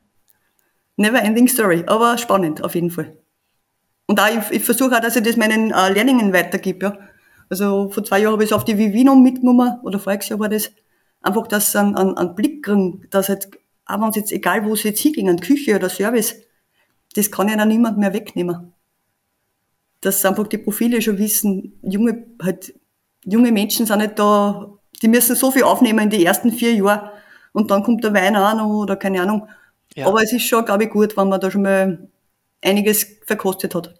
[0.98, 3.16] never ending story, aber spannend auf jeden Fall.
[4.06, 6.86] Und auch, ich, ich versuche auch, dass ich das meinen äh, Lehrlingen weitergebe.
[6.86, 6.98] Ja.
[7.50, 10.48] Also vor zwei Jahren habe ich es auf die Vivino mitgenommen, oder voriges Jahr war
[10.48, 10.70] das,
[11.20, 13.48] einfach, dass sie einen, einen, Blick kriegen, dass halt,
[13.86, 16.36] auch wenn es jetzt, egal wo sie jetzt hingehen, Küche oder Service,
[17.14, 18.72] das kann ja dann niemand mehr wegnehmen.
[20.00, 22.74] Dass einfach die Profile schon wissen, junge, halt,
[23.24, 27.12] junge Menschen sind nicht da, die müssen so viel aufnehmen in die ersten vier Jahre
[27.52, 29.48] und dann kommt der Wein auch noch oder keine Ahnung.
[29.94, 30.06] Ja.
[30.06, 32.08] Aber es ist schon, glaube ich, gut, wenn man da schon mal
[32.62, 33.94] einiges verkostet hat.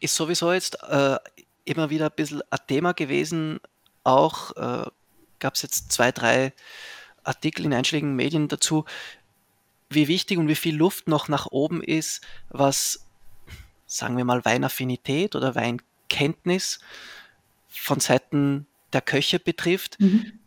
[0.00, 1.16] Ist sowieso jetzt äh,
[1.64, 3.60] immer wieder ein bisschen ein Thema gewesen,
[4.04, 4.88] auch äh,
[5.38, 6.52] gab es jetzt zwei, drei
[7.24, 8.84] Artikel in einschlägigen Medien dazu,
[9.88, 13.06] wie wichtig und wie viel Luft noch nach oben ist, was,
[13.86, 16.80] sagen wir mal, Weinaffinität oder Weinkenntnis
[17.68, 20.38] von Seiten der Köche betrifft, mhm.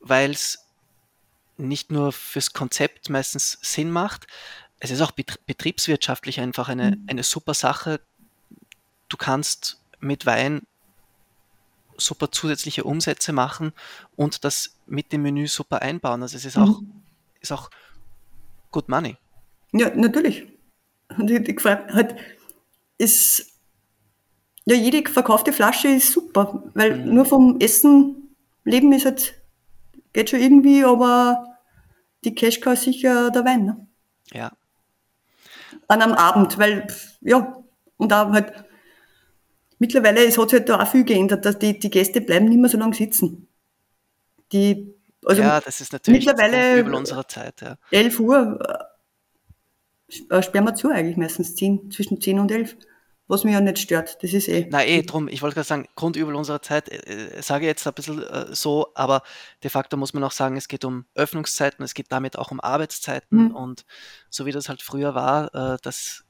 [0.00, 0.66] weil es
[1.68, 4.26] nicht nur fürs Konzept meistens Sinn macht,
[4.80, 7.04] es ist auch betriebswirtschaftlich einfach eine, mhm.
[7.06, 8.00] eine super Sache.
[9.08, 10.62] Du kannst mit Wein
[11.98, 13.72] super zusätzliche Umsätze machen
[14.16, 16.22] und das mit dem Menü super einbauen.
[16.22, 17.02] Also es ist auch, mhm.
[17.40, 17.68] ist auch
[18.70, 19.18] good money.
[19.72, 20.46] Ja, natürlich.
[21.18, 22.16] Und die, die halt,
[22.96, 23.52] ist,
[24.64, 27.14] ja, jede verkaufte Flasche ist super, weil mhm.
[27.14, 29.34] nur vom Essen leben ist halt,
[30.14, 31.49] geht schon irgendwie, aber
[32.24, 33.64] die Cashcow ist sicher der Wein.
[33.64, 33.86] Ne?
[34.32, 34.52] Ja.
[35.88, 36.86] An einem Abend, weil,
[37.20, 37.56] ja,
[37.96, 38.52] und da halt,
[39.78, 42.60] mittlerweile, es hat sich halt da auch viel geändert, dass die, die Gäste bleiben nicht
[42.60, 43.48] mehr so lange sitzen.
[44.52, 47.76] Die, also ja, das ist natürlich mittlerweile Übel unserer Zeit, ja.
[47.90, 48.58] 11 Uhr
[50.30, 52.76] äh, sperren wir zu eigentlich meistens, 10, zwischen 10 und 11
[53.30, 54.22] was mich ja nicht stört.
[54.22, 54.66] Das ist eh.
[54.70, 57.94] Na eh, drum, ich wollte gerade sagen, Grundübel unserer Zeit, äh, äh, sage jetzt ein
[57.94, 59.22] bisschen äh, so, aber
[59.62, 62.60] de facto muss man auch sagen, es geht um Öffnungszeiten, es geht damit auch um
[62.60, 63.54] Arbeitszeiten mhm.
[63.54, 63.84] und
[64.30, 66.24] so wie das halt früher war, äh, dass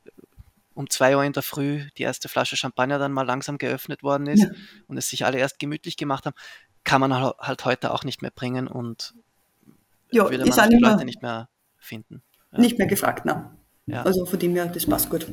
[0.74, 4.26] um zwei Uhr in der Früh die erste Flasche Champagner dann mal langsam geöffnet worden
[4.26, 4.50] ist ja.
[4.86, 6.36] und es sich alle erst gemütlich gemacht haben,
[6.84, 9.14] kann man halt heute auch nicht mehr bringen und
[10.10, 12.22] ja, würde man die Leute nicht mehr finden.
[12.52, 12.60] Ja.
[12.60, 13.50] Nicht mehr gefragt, ne?
[13.86, 14.02] Ja.
[14.02, 15.26] Also von dem her, das passt gut.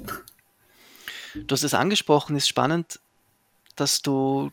[1.46, 3.00] Du hast es angesprochen, ist spannend,
[3.76, 4.52] dass du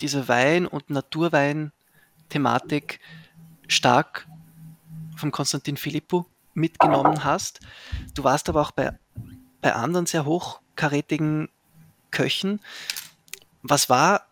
[0.00, 3.00] diese Wein- und Naturwein-Thematik
[3.66, 4.28] stark
[5.16, 7.60] von Konstantin Philippou mitgenommen hast.
[8.14, 8.98] Du warst aber auch bei,
[9.60, 11.50] bei anderen sehr hochkarätigen
[12.10, 12.60] Köchen.
[13.62, 14.26] Was war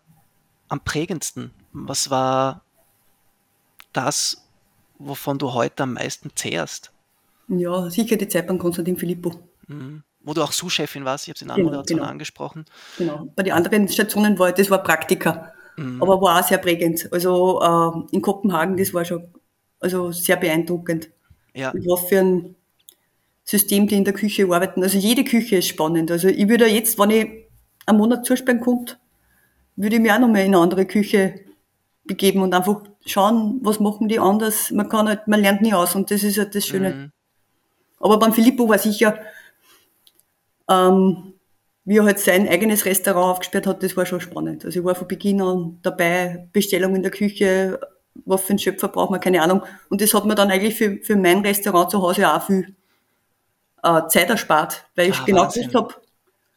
[0.67, 1.51] am prägendsten?
[1.71, 2.63] Was war
[3.93, 4.45] das,
[4.97, 6.91] wovon du heute am meisten zehrst?
[7.47, 9.33] Ja, sicher die Zeit beim Konstantin Philippou.
[9.67, 12.03] Mhm wo du auch Sous-Chefin warst, ich habe es in anderen genau, genau.
[12.03, 12.65] angesprochen.
[12.97, 16.01] Genau, bei den anderen Stationen war das war Praktika, mhm.
[16.01, 17.07] aber war auch sehr prägend.
[17.11, 19.27] Also äh, in Kopenhagen, das war schon
[19.79, 21.09] also sehr beeindruckend.
[21.53, 21.73] Ja.
[21.73, 22.55] Mit was für ein
[23.43, 24.83] System die in der Küche arbeiten.
[24.83, 26.11] Also jede Küche ist spannend.
[26.11, 27.27] Also ich würde jetzt, wenn ich
[27.87, 28.97] einen Monat zusperren könnte,
[29.75, 31.39] würde ich mich auch nochmal in eine andere Küche
[32.03, 34.71] begeben und einfach schauen, was machen die anders.
[34.71, 36.89] Man kann halt, man lernt nie aus und das ist halt das Schöne.
[36.89, 37.11] Mhm.
[37.99, 39.17] Aber beim Filippo war sicher,
[40.69, 41.33] ähm,
[41.85, 44.65] wie er halt sein eigenes Restaurant aufgesperrt hat, das war schon spannend.
[44.65, 47.79] Also ich war von Beginn an dabei, Bestellung in der Küche,
[48.25, 49.63] was für einen Schöpfer braucht man, keine Ahnung.
[49.89, 52.75] Und das hat mir dann eigentlich für, für mein Restaurant zu Hause auch viel
[53.83, 55.95] äh, Zeit erspart, weil ich ah, genau gewusst habe,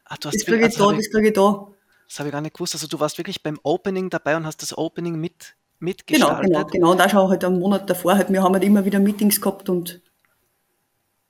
[0.05, 1.67] ah, das kriege ich da, das kriege ich da.
[2.07, 2.75] Das habe ich gar nicht gewusst.
[2.75, 6.45] Also du warst wirklich beim Opening dabei und hast das Opening mit mitgestaltet.
[6.45, 6.91] Genau, genau, genau.
[6.91, 9.69] Und auch schon halt einen Monat davor, halt, wir haben halt immer wieder Meetings gehabt
[9.69, 10.01] und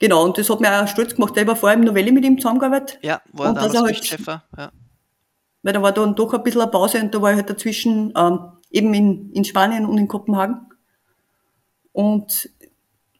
[0.03, 1.37] Genau, und das hat mir auch stolz gemacht.
[1.37, 2.99] Ich war vor allem Novelle mit ihm zusammengearbeitet.
[3.01, 4.69] Ja, war und damals halt, Cheffer, ja.
[5.61, 8.11] Weil da war dann doch ein bisschen eine Pause und da war ich halt dazwischen
[8.17, 10.67] ähm, eben in, in Spanien und in Kopenhagen.
[11.93, 12.49] Und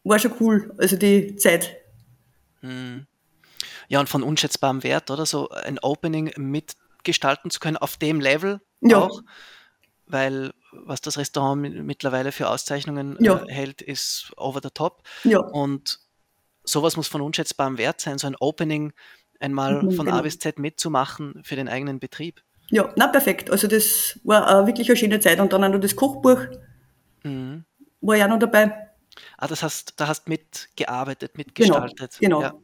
[0.02, 1.74] war schon cool, also die Zeit.
[2.60, 3.06] Hm.
[3.88, 5.24] Ja, und von unschätzbarem Wert, oder?
[5.24, 8.98] So ein Opening mitgestalten zu können auf dem Level ja.
[8.98, 9.22] auch.
[10.06, 13.42] Weil was das Restaurant mittlerweile für Auszeichnungen ja.
[13.42, 15.02] äh, hält, ist over the top.
[15.22, 15.38] Ja.
[15.38, 16.03] Und
[16.64, 18.92] sowas muss von unschätzbarem Wert sein, so ein Opening
[19.40, 20.18] einmal mhm, von genau.
[20.18, 22.42] A bis Z mitzumachen für den eigenen Betrieb.
[22.70, 23.50] Ja, na perfekt.
[23.50, 25.38] Also das war äh, wirklich eine schöne Zeit.
[25.38, 26.40] Und dann auch noch das Kochbuch
[27.22, 27.64] mhm.
[28.00, 28.72] war ja noch dabei.
[29.36, 32.16] Ah, das heißt, da hast mitgearbeitet, mitgestaltet.
[32.20, 32.38] Genau.
[32.40, 32.54] genau.
[32.54, 32.60] Ja.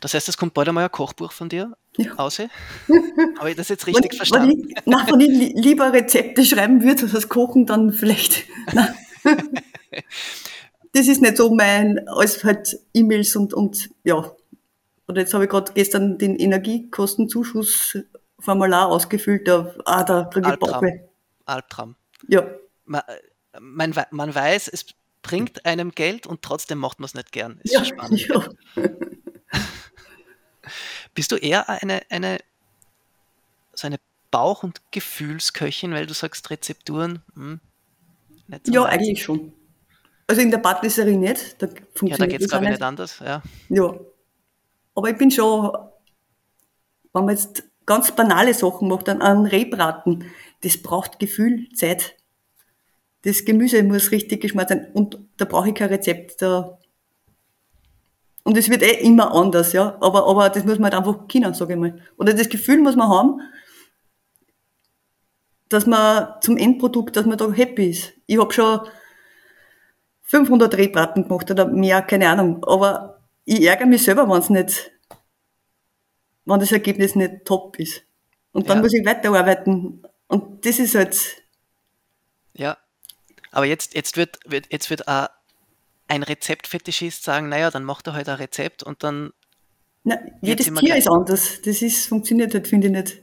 [0.00, 2.14] Das heißt, es kommt bald einmal ein Kochbuch von dir ja.
[2.16, 2.38] aus.
[3.38, 4.48] Habe ich das jetzt richtig wenn, verstanden?
[4.50, 8.44] Wenn ich, na, wenn ich lieber Rezepte schreiben würde, als das Kochen, dann vielleicht.
[10.94, 14.32] das ist nicht so mein, als halt E-Mails und, und ja.
[15.08, 21.00] Oder jetzt habe ich gerade gestern den Energiekostenzuschussformular ausgefüllt, da, ah, da kriege ich Albtraum.
[21.46, 21.96] Albtraum.
[22.28, 22.46] Ja.
[22.86, 23.02] Man,
[23.60, 24.86] man, man weiß, es
[25.22, 27.58] bringt einem Geld und trotzdem macht man es nicht gern.
[27.64, 28.28] Ist ja, spannend.
[28.28, 28.44] Ja.
[31.14, 32.38] Bist du eher eine, eine,
[33.74, 33.98] so eine
[34.30, 37.22] Bauch- und Gefühlsköchin, weil du sagst Rezepturen?
[37.34, 37.58] Hm,
[38.62, 39.52] so ja, eigentlich schon.
[40.26, 41.60] Also in der Patisserie nicht.
[41.60, 43.18] Da funktioniert ja, da geht es glaube ich nicht anders.
[43.20, 43.42] Ja.
[43.68, 43.94] ja.
[44.94, 45.72] Aber ich bin schon,
[47.12, 50.24] wenn man jetzt ganz banale Sachen macht, dann einen Rehbraten,
[50.62, 52.16] das braucht Gefühl, Zeit.
[53.22, 56.40] Das Gemüse muss richtig geschmort sein und da brauche ich kein Rezept.
[56.42, 56.78] Da
[58.44, 59.96] und es wird eh immer anders, ja.
[60.00, 61.98] Aber, aber das muss man halt einfach kennen, sage ich mal.
[62.18, 63.40] Oder das Gefühl muss man haben,
[65.70, 68.12] dass man zum Endprodukt, dass man da happy ist.
[68.26, 68.80] Ich habe schon
[70.24, 72.64] 500 Rehbraten gemacht oder mehr, keine Ahnung.
[72.64, 74.92] Aber ich ärgere mich selber, wenn es nicht,
[76.44, 78.02] wenn das Ergebnis nicht top ist.
[78.52, 78.82] Und dann ja.
[78.82, 80.02] muss ich weiterarbeiten.
[80.28, 81.42] Und das ist halt.
[82.54, 82.78] Ja.
[83.50, 85.28] Aber jetzt, jetzt wird, wird, jetzt wird auch
[86.08, 89.32] ein Rezeptfetischist sagen, naja, dann macht er halt ein Rezept und dann.
[90.04, 91.60] Na, jedes Tier ist anders.
[91.62, 93.22] Das ist, funktioniert halt, finde ich nicht.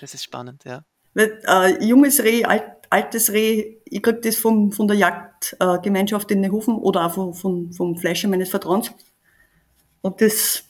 [0.00, 0.84] Das ist spannend, ja.
[1.14, 6.42] Weil, äh, junges Reh, alt, altes Reh, ich krieg das vom, von der Jagdgemeinschaft in
[6.42, 8.92] den Hofen oder auch von, von, vom Fleischer meines Vertrauens.
[10.00, 10.62] Und das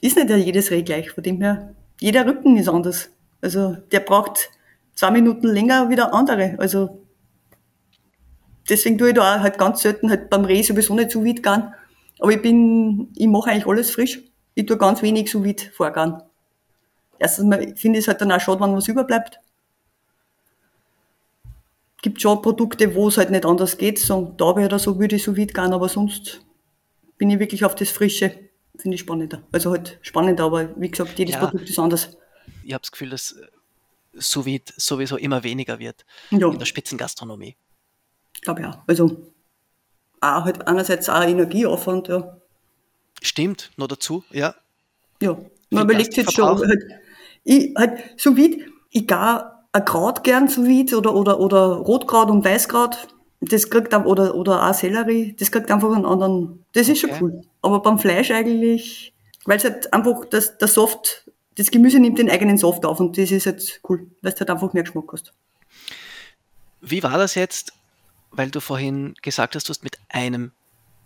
[0.00, 3.10] ist nicht jedes Reh gleich, von dem her, jeder Rücken ist anders.
[3.42, 4.50] Also der braucht
[4.94, 6.56] zwei Minuten länger wie der andere.
[6.58, 7.04] Also
[8.68, 11.42] deswegen tue ich da auch halt ganz selten halt beim Reh sowieso nicht so weit
[11.42, 11.74] gehen.
[12.20, 14.22] Aber ich bin, ich mache eigentlich alles frisch.
[14.54, 16.22] Ich tue ganz wenig so weit vorgehen.
[17.18, 19.40] Erstens mal finde ich es halt dann auch schade, wenn was überbleibt.
[22.06, 23.98] Gibt schon Produkte, wo es halt nicht anders geht.
[23.98, 26.40] So, da oder so würde ich so weit gehen, aber sonst
[27.18, 28.30] bin ich wirklich auf das Frische.
[28.78, 29.42] Finde ich spannender.
[29.50, 32.16] Also halt spannender, aber wie gesagt, jedes ja, Produkt ist anders.
[32.62, 33.34] Ich habe das Gefühl, dass
[34.12, 36.48] sous sowieso immer weniger wird ja.
[36.48, 37.56] in der Spitzengastronomie
[38.46, 38.82] glaube ja.
[38.86, 39.32] Also
[40.20, 42.38] auch halt einerseits auch Energieaufwand, ja.
[43.20, 44.54] Stimmt, noch dazu, ja.
[45.20, 45.38] Ja,
[45.70, 46.82] man überlegt jetzt schon, halt,
[47.44, 52.30] ich, halt, so wie, ich gar ein Kraut gern so wie, oder, oder, oder Rotkraut
[52.30, 53.08] und Weißkraut,
[53.40, 57.14] das kriegt dann, oder, oder auch Sellerie, das kriegt einfach einen anderen, das ist okay.
[57.18, 57.42] schon cool.
[57.62, 62.30] Aber beim Fleisch eigentlich, weil es halt einfach, das, der Soft, das Gemüse nimmt den
[62.30, 65.32] eigenen Soft auf und das ist jetzt cool, weil es halt einfach mehr Geschmack hast.
[66.80, 67.72] Wie war das jetzt
[68.36, 70.52] weil du vorhin gesagt hast, du hast mit einem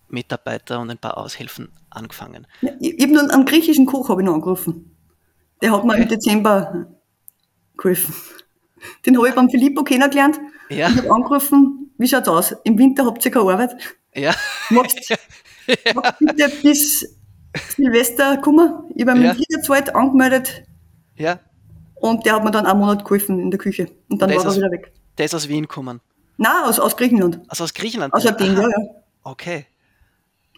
[0.08, 2.46] Mitarbeiter und ein paar Aushilfen angefangen.
[2.60, 4.96] Ja, ich habe nur einen griechischen Koch habe ich noch angerufen.
[5.62, 5.86] Der hat okay.
[5.86, 6.86] mir im Dezember
[7.76, 8.14] geholfen.
[9.06, 10.40] Den habe ich beim Filippo kennengelernt.
[10.68, 10.88] Ja.
[10.88, 12.54] Ich habe angerufen, wie schaut's aus?
[12.64, 13.76] Im Winter habt ihr keine Arbeit.
[14.14, 14.34] Ja.
[14.70, 15.16] Magst, ja.
[15.94, 17.16] magst bitte bis
[17.76, 18.90] Silvester kommen?
[18.94, 19.62] Ich habe mich ja.
[19.62, 20.64] Zeit angemeldet.
[21.16, 21.40] Ja.
[21.96, 23.88] Und der hat mir dann einen Monat geholfen in der Küche.
[24.08, 24.92] Und dann der war er wieder weg.
[25.18, 26.00] Der ist aus Wien gekommen.
[26.38, 27.40] Nein, aus, aus Griechenland.
[27.48, 28.14] Also aus Griechenland?
[28.14, 28.76] Aus Athen, ja, ja.
[29.22, 29.66] Okay.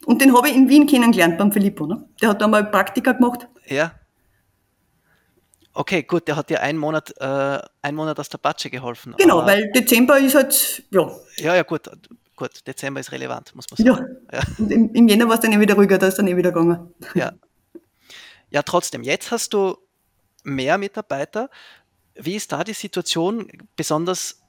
[0.07, 1.87] Und den habe ich in Wien kennengelernt beim Filippo.
[1.87, 2.05] Ne?
[2.21, 3.49] Der hat da mal Praktika gemacht.
[3.67, 3.93] Ja.
[5.75, 9.15] Okay, gut, der hat dir einen Monat, äh, einen Monat aus der Patsche geholfen.
[9.19, 11.11] Genau, weil Dezember ist halt, ja.
[11.39, 11.91] Ja, ja, gut,
[12.37, 14.17] gut, Dezember ist relevant, muss man sagen.
[14.31, 14.45] Ja, ja.
[14.59, 16.53] und im, im Jänner war es dann eh wieder ruhiger, da ist dann eh wieder
[16.53, 16.93] gegangen.
[17.15, 17.33] Ja.
[18.51, 19.79] Ja, trotzdem, jetzt hast du
[20.43, 21.49] mehr Mitarbeiter.
[22.15, 24.43] Wie ist da die Situation, besonders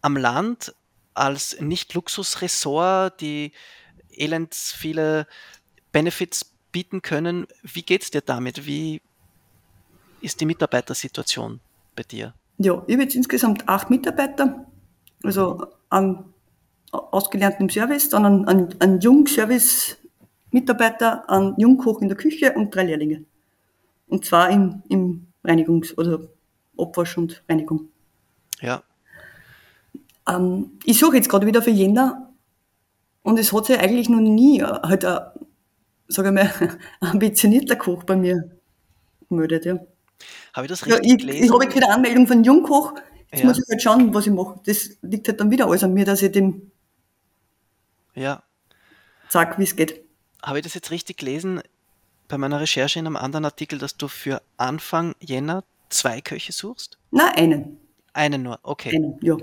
[0.00, 0.74] am Land
[1.12, 3.52] als Nicht-Luxus-Ressort, die
[4.10, 5.26] elends viele
[5.92, 7.46] Benefits bieten können.
[7.62, 8.66] Wie geht es dir damit?
[8.66, 9.00] Wie
[10.20, 11.60] ist die Mitarbeitersituation
[11.94, 12.34] bei dir?
[12.58, 14.64] Ja, ich habe jetzt insgesamt acht Mitarbeiter,
[15.22, 16.24] also an
[16.90, 23.26] ausgelernten Service, dann einen, einen, einen Jung-Service-Mitarbeiter, einen Jungkoch in der Küche und drei Lehrlinge.
[24.08, 26.20] Und zwar im, im Reinigungs- oder
[26.78, 27.88] Abwasch und Reinigung.
[28.60, 28.82] Ja,
[30.28, 32.32] ähm, ich suche jetzt gerade wieder für Jänner
[33.22, 35.20] und es hat sich eigentlich noch nie äh, halt ein,
[36.08, 38.50] sage ich mal, ambitionierter Koch bei mir
[39.28, 39.64] gemeldet.
[39.64, 39.78] Ja.
[40.54, 41.44] Habe ich das richtig ja, ich, gelesen?
[41.44, 42.94] Ich habe jetzt wieder Anmeldung von Jungkoch.
[43.30, 43.46] Jetzt ja.
[43.46, 44.60] muss ich halt schauen, was ich mache.
[44.64, 46.70] Das liegt halt dann wieder alles an mir, dass ich dem
[48.14, 48.42] ja.
[49.28, 50.02] sag, wie es geht.
[50.42, 51.60] Habe ich das jetzt richtig gelesen
[52.28, 56.98] bei meiner Recherche in einem anderen Artikel, dass du für Anfang Jänner zwei Köche suchst?
[57.10, 57.80] Nein, einen.
[58.12, 58.94] Einen nur, okay.
[58.94, 59.36] Einen, ja.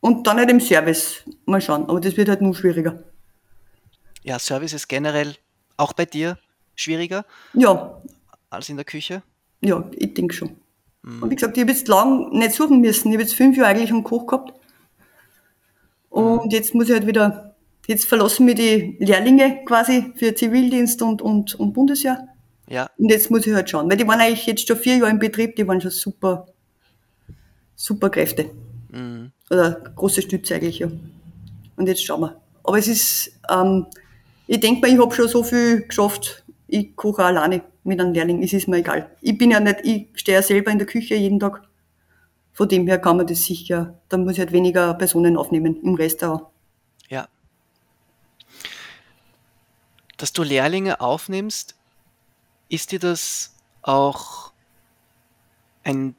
[0.00, 1.22] Und dann halt im Service.
[1.46, 1.88] Mal schauen.
[1.88, 3.02] Aber das wird halt nur schwieriger.
[4.22, 5.36] Ja, Service ist generell
[5.76, 6.38] auch bei dir
[6.74, 7.24] schwieriger?
[7.54, 8.02] Ja.
[8.50, 9.22] Als in der Küche?
[9.60, 10.56] Ja, ich denke schon.
[11.02, 11.22] Mhm.
[11.22, 13.08] Und wie gesagt, ich habe jetzt lang nicht suchen müssen.
[13.08, 14.52] Ich habe jetzt fünf Jahre eigentlich einen Koch gehabt.
[16.10, 21.22] Und jetzt muss ich halt wieder, jetzt verlassen mir die Lehrlinge quasi für Zivildienst und,
[21.22, 22.28] und, und Bundesjahr.
[22.68, 22.90] Ja.
[22.98, 23.88] Und jetzt muss ich halt schauen.
[23.88, 26.46] Weil die waren eigentlich jetzt schon vier Jahre im Betrieb, die waren schon super,
[27.74, 28.50] super Kräfte.
[28.90, 29.30] Mhm.
[29.50, 30.88] Oder große Stütze eigentlich, ja.
[31.76, 32.40] Und jetzt schauen wir.
[32.64, 33.86] Aber es ist, ähm,
[34.46, 36.44] ich denke mal, ich habe schon so viel geschafft.
[36.66, 39.10] Ich koche alleine mit einem Lehrling, es ist mir egal.
[39.20, 41.62] Ich bin ja nicht, ich stehe ja selber in der Küche jeden Tag.
[42.52, 45.94] Von dem her kann man das sicher, dann muss ich halt weniger Personen aufnehmen im
[45.94, 46.44] Restaurant.
[47.08, 47.28] Ja.
[50.16, 51.74] Dass du Lehrlinge aufnimmst,
[52.68, 54.52] ist dir das auch
[55.84, 56.16] ein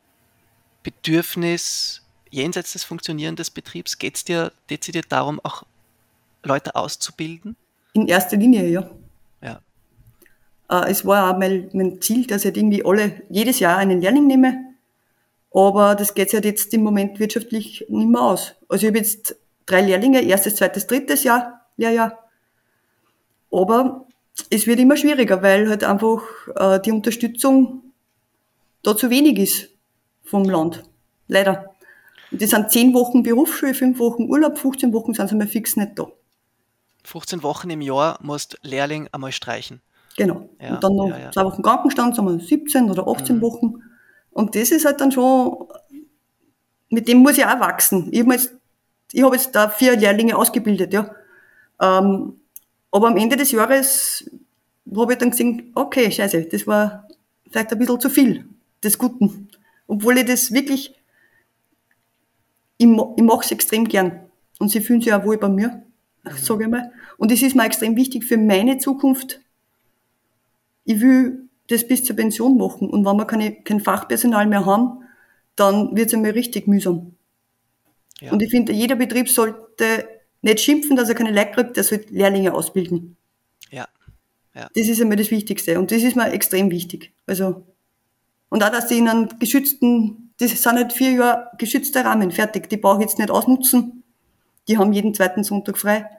[0.84, 3.98] Bedürfnis jenseits des Funktionieren des Betriebs?
[3.98, 5.64] Geht es dir dezidiert darum, auch
[6.44, 7.56] Leute auszubilden?
[7.94, 8.68] In erster Linie.
[8.70, 8.90] Ja.
[10.70, 14.28] Äh, es war auch mein, Ziel, dass ich halt irgendwie alle jedes Jahr einen Lehrling
[14.28, 14.66] nehme.
[15.54, 18.56] Aber das geht halt jetzt im Moment wirtschaftlich nicht mehr aus.
[18.68, 22.18] Also ich habe jetzt drei Lehrlinge, erstes, zweites, drittes Jahr, Lehrjahr.
[23.52, 24.06] Aber
[24.50, 26.22] es wird immer schwieriger, weil halt einfach
[26.56, 27.84] äh, die Unterstützung
[28.84, 29.70] da zu wenig ist
[30.24, 30.84] vom Land.
[31.28, 31.76] Leider.
[32.32, 35.76] Und das sind zehn Wochen Berufsschule, fünf Wochen Urlaub, 15 Wochen sind sie mal fix
[35.76, 36.08] nicht da.
[37.04, 39.82] 15 Wochen im Jahr musst Lehrling einmal streichen.
[40.18, 40.50] Genau.
[40.60, 41.32] Ja, und dann noch ja, ja.
[41.32, 43.42] zwei Wochen Krankenstand, sagen wir 17 oder 18 mhm.
[43.42, 43.74] Wochen.
[44.32, 45.68] Und das ist halt dann schon,
[46.90, 48.10] mit dem muss ich auch wachsen.
[48.12, 48.54] Ich habe jetzt,
[49.14, 51.10] ich hab jetzt da vier Lehrlinge ausgebildet, ja.
[51.80, 52.40] Ähm,
[52.92, 54.30] aber am Ende des Jahres
[54.96, 57.08] habe ich dann gesehen, okay, scheiße, das war
[57.50, 58.46] vielleicht ein bisschen zu viel
[58.84, 59.50] des Guten.
[59.86, 60.96] Obwohl ich das wirklich,
[62.78, 64.22] ich, ich mache es extrem gern.
[64.60, 65.84] Und sie fühlen sich auch wohl bei mir,
[66.24, 66.38] mhm.
[66.38, 66.92] sage ich mal.
[67.18, 69.42] Und es ist mir extrem wichtig für meine Zukunft.
[70.88, 72.90] Ich will das bis zur Pension machen.
[72.90, 75.04] Und wenn wir keine, kein Fachpersonal mehr haben,
[75.56, 77.16] dann wird es einmal richtig mühsam.
[78.22, 78.32] Ja.
[78.32, 80.08] Und ich finde, jeder Betrieb sollte
[80.42, 83.18] nicht schimpfen, dass er keine Leute kriegt, der soll Lehrlinge ausbilden.
[83.70, 83.88] Ja.
[84.56, 84.70] ja.
[84.74, 85.78] Das ist einmal das Wichtigste.
[85.78, 87.12] Und das ist mir extrem wichtig.
[87.26, 87.66] Also,
[88.48, 92.70] und auch, dass die in einem geschützten, das sind halt vier Jahre geschützter Rahmen, fertig.
[92.70, 94.04] Die brauche ich jetzt nicht ausnutzen.
[94.70, 96.10] Die haben jeden zweiten Sonntag frei.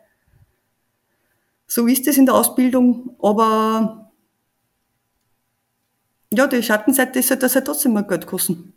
[1.67, 4.08] So ist es in der Ausbildung, aber
[6.33, 8.73] ja, die Schattenseite ist halt, dass er trotzdem mal Geld kosten.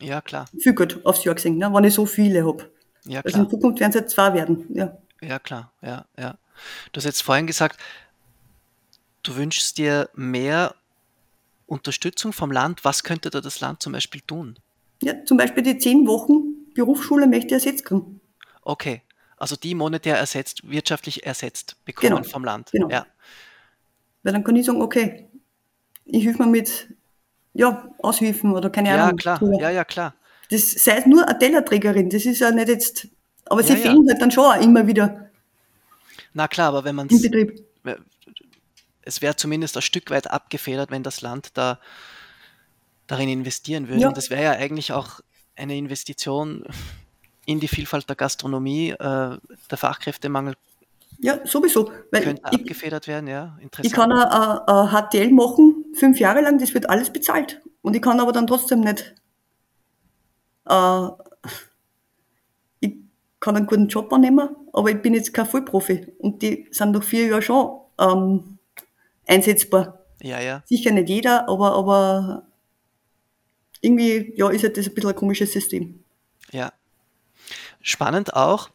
[0.00, 0.46] Ja, klar.
[0.58, 2.70] Viel Geld aufs Jahr gesehen, ne, wenn ich so viele habe.
[3.04, 3.24] Ja, klar.
[3.24, 4.96] Also in Zukunft werden es halt zwei werden, ja.
[5.22, 6.36] Ja, klar, ja, ja.
[6.92, 7.80] Du hast jetzt vorhin gesagt,
[9.22, 10.74] du wünschst dir mehr
[11.66, 12.84] Unterstützung vom Land.
[12.84, 14.58] Was könnte da das Land zum Beispiel tun?
[15.02, 18.20] Ja, zum Beispiel die zehn Wochen Berufsschule möchte ich ersetzt kriegen.
[18.62, 19.02] Okay,
[19.36, 22.70] also die monetär ersetzt, wirtschaftlich ersetzt bekommen Genau, vom Land.
[22.72, 22.88] genau.
[22.90, 23.06] Ja,
[24.22, 25.28] Weil dann kann ich sagen, okay,
[26.06, 26.88] ich helfe mir mit
[27.54, 29.16] ja, Aushilfen oder keine ja, Ahnung.
[29.18, 29.60] klar, drüber.
[29.60, 30.14] ja, ja, klar.
[30.50, 33.08] Das sei es nur eine Tellerträgerin, das ist ja nicht jetzt,
[33.46, 33.82] aber sie Ja, ja.
[33.90, 35.30] fehlen halt dann schon auch immer wieder
[36.34, 37.64] Na klar, aber wenn man im Betrieb.
[39.02, 41.78] es wäre zumindest ein Stück weit abgefedert, wenn das Land da
[43.06, 44.02] darin investieren würde.
[44.02, 44.08] Ja.
[44.08, 45.20] Und das wäre ja eigentlich auch
[45.56, 46.64] eine Investition
[47.46, 48.90] in die Vielfalt der Gastronomie.
[48.90, 50.54] Äh, der Fachkräftemangel
[51.20, 51.90] Ja, sowieso.
[52.10, 53.54] Weil könnte ich, abgefedert werden, ja.
[53.58, 53.94] ich Interessant.
[53.94, 57.60] kann ein, ein, ein HTL machen, fünf Jahre lang, das wird alles bezahlt.
[57.82, 59.14] Und ich kann aber dann trotzdem nicht,
[60.68, 61.08] äh,
[62.80, 62.94] ich
[63.40, 66.12] kann einen guten Job annehmen, aber ich bin jetzt kein Vollprofi.
[66.18, 68.58] Und die sind nach vier Jahren schon ähm,
[69.26, 70.00] einsetzbar.
[70.22, 70.62] ja, ja.
[70.66, 72.46] Sicher nicht jeder, aber, aber
[73.80, 76.02] irgendwie, ja, ist halt das ein bisschen ein komisches System.
[76.50, 76.72] Ja.
[77.80, 78.70] Spannend auch,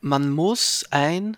[0.00, 1.36] man muss ein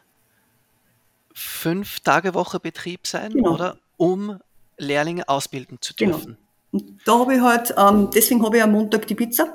[1.33, 3.55] Fünf-Tage-Woche-Betrieb sein, Genau.
[3.55, 3.79] oder?
[4.05, 4.38] Um
[4.79, 6.17] Lehrlinge ausbilden zu Genau.
[6.17, 6.37] dürfen.
[6.73, 9.47] Und da habe ich halt, ähm, deswegen habe ich am Montag die Pizza.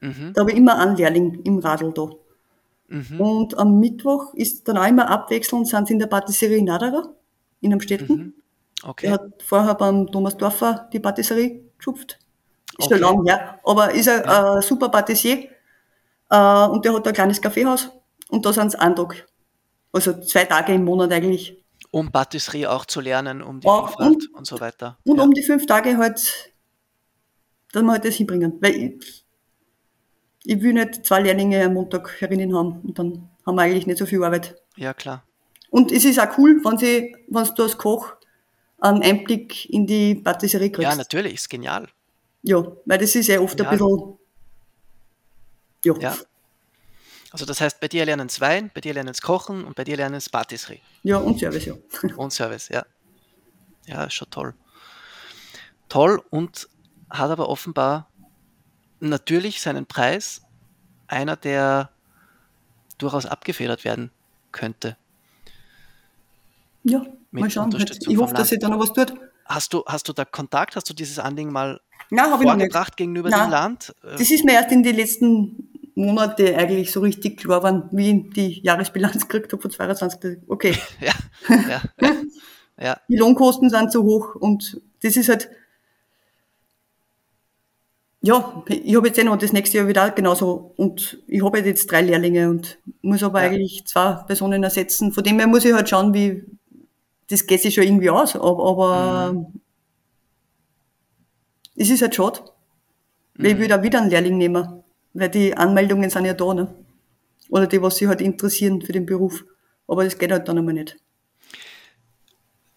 [0.00, 0.32] Mhm.
[0.34, 2.10] Da habe ich immer einen Lehrling im Radl da.
[2.88, 3.20] Mhm.
[3.20, 7.14] Und am Mittwoch ist dann auch immer abwechselnd, sind sie in der Patisserie Naderer
[7.60, 8.16] in Amstetten.
[8.16, 8.34] Mhm.
[8.82, 9.10] Er Okay.
[9.10, 12.18] hat vorher beim Thomas Dorfer die Patisserie geschupft.
[12.78, 12.94] Ist Okay.
[12.98, 15.48] schon lang her, aber ist ein äh, super Patissier.
[16.30, 17.90] Äh, und der hat ein kleines Kaffeehaus
[18.30, 19.26] und da sind sie einen Tag.
[19.92, 21.59] Also zwei Tage im Monat eigentlich.
[21.92, 24.96] Um Patisserie auch zu lernen, um die Ja, Vielfalt und, so weiter.
[25.04, 25.24] Und ja.
[25.24, 26.52] um die fünf Tage halt,
[27.72, 28.58] dass wir halt das hinbringen.
[28.60, 29.24] Weil ich,
[30.44, 33.98] ich will nicht zwei Lehrlinge am Montag herinnen haben und dann haben wir eigentlich nicht
[33.98, 34.54] so viel Arbeit.
[34.76, 35.24] ja, klar.
[35.70, 38.14] Und es ist auch cool, wenn, sie, wenn du als Koch
[38.80, 40.90] einen Einblick in die Patisserie kriegst.
[40.90, 41.88] Ja, natürlich, ist genial.
[42.42, 43.66] Ja, weil das ist ja oft Ja.
[43.68, 44.18] ein bisschen.
[45.84, 45.94] Ja.
[46.00, 46.16] Ja.
[47.32, 49.84] Also das heißt, bei dir lernen es Wein, bei dir lernen es Kochen und bei
[49.84, 51.74] dir lernen es Patisserie ja, und Service, ja.
[52.16, 52.84] und Service, ja.
[53.86, 54.54] Ja, ist schon toll.
[55.88, 56.68] Toll und
[57.08, 58.08] hat aber offenbar
[59.00, 60.42] natürlich seinen Preis,
[61.06, 61.90] einer, der
[62.98, 64.10] durchaus abgefedert werden
[64.52, 64.96] könnte.
[66.84, 67.00] Ja,
[67.30, 67.74] Mit mal schauen.
[68.08, 69.14] Ich hoffe, dass sich da noch was tut.
[69.44, 70.76] Hast du, hast du da Kontakt?
[70.76, 73.94] Hast du dieses Anliegen mal Nein, vorgebracht gegenüber dem Land?
[74.02, 75.69] Das ist mir erst in den letzten
[76.00, 80.38] Monate eigentlich so richtig klar geworden, wie ich die Jahresbilanz gekriegt habe von 22.
[80.48, 81.12] Okay, ja,
[81.68, 82.12] ja, ja,
[82.78, 83.00] ja.
[83.08, 85.48] die Lohnkosten sind zu hoch und das ist halt,
[88.22, 91.66] ja, ich habe jetzt eh noch das nächste Jahr wieder genauso und ich habe halt
[91.66, 93.48] jetzt drei Lehrlinge und muss aber Ja.
[93.48, 95.12] eigentlich zwei Personen ersetzen.
[95.12, 96.44] Von dem her muss ich halt schauen, wie,
[97.30, 99.60] das geht sich schon irgendwie aus, aber, Mhm.
[101.76, 102.40] es ist halt schade,
[103.36, 103.60] weil ich Mhm.
[103.60, 104.79] will da wieder einen Lehrling nehmen,
[105.12, 106.74] weil die Anmeldungen sind ja da, ne?
[107.48, 109.44] Oder die, was sich halt interessieren für den Beruf.
[109.88, 110.96] Aber das geht halt dann einmal nicht.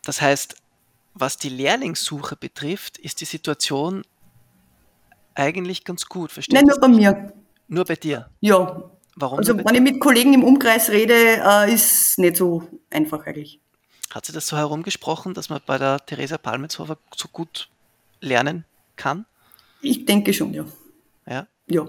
[0.01, 0.55] Das heißt,
[1.13, 4.03] was die Lehrlingssuche betrifft, ist die Situation
[5.35, 6.31] eigentlich ganz gut.
[6.31, 7.33] Versteht Nicht nur bei mir.
[7.67, 8.29] Nur bei dir.
[8.39, 8.89] Ja.
[9.15, 9.37] Warum?
[9.37, 13.59] Also, wenn ich mit Kollegen im Umkreis rede, äh, ist nicht so einfach eigentlich.
[14.11, 17.69] Hat sie das so herumgesprochen, dass man bei der Theresa Palmetshofer so gut
[18.21, 18.65] lernen
[18.95, 19.25] kann?
[19.81, 20.65] Ich denke schon, ja.
[21.27, 21.47] Ja.
[21.67, 21.87] Ja.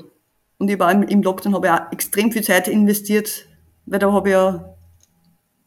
[0.65, 3.47] Und ich war im, im Lockdown, habe ich auch extrem viel Zeit investiert,
[3.85, 4.75] weil da habe ich ja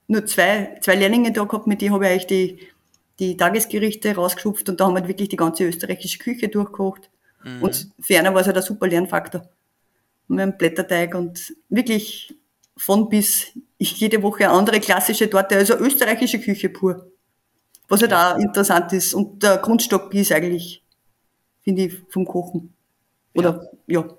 [0.07, 2.59] nur zwei, zwei Lehrlinge da gehabt, mit denen habe ich eigentlich die,
[3.19, 7.11] die Tagesgerichte rausgeschupft und da haben wir halt wirklich die ganze österreichische Küche durchgekocht.
[7.61, 9.47] Und für einer war es halt ein super Lernfaktor.
[10.27, 12.33] Mit einem Blätterteig und wirklich
[12.75, 17.11] von bis jede Woche eine andere klassische Torte, also österreichische Küche pur.
[17.87, 19.13] Was halt auch interessant ist.
[19.13, 20.83] Und der Grundstock ist eigentlich,
[21.61, 22.73] finde ich, vom Kochen.
[23.35, 24.01] Oder, ja.
[24.01, 24.09] Ja,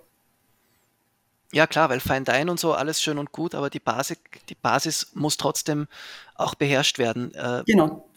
[1.67, 4.19] klar, weil Fine Dine und so, alles schön und gut, aber die Basis,
[4.49, 5.89] die Basis muss trotzdem
[6.35, 7.35] auch beherrscht werden.
[7.35, 8.09] Äh, Genau.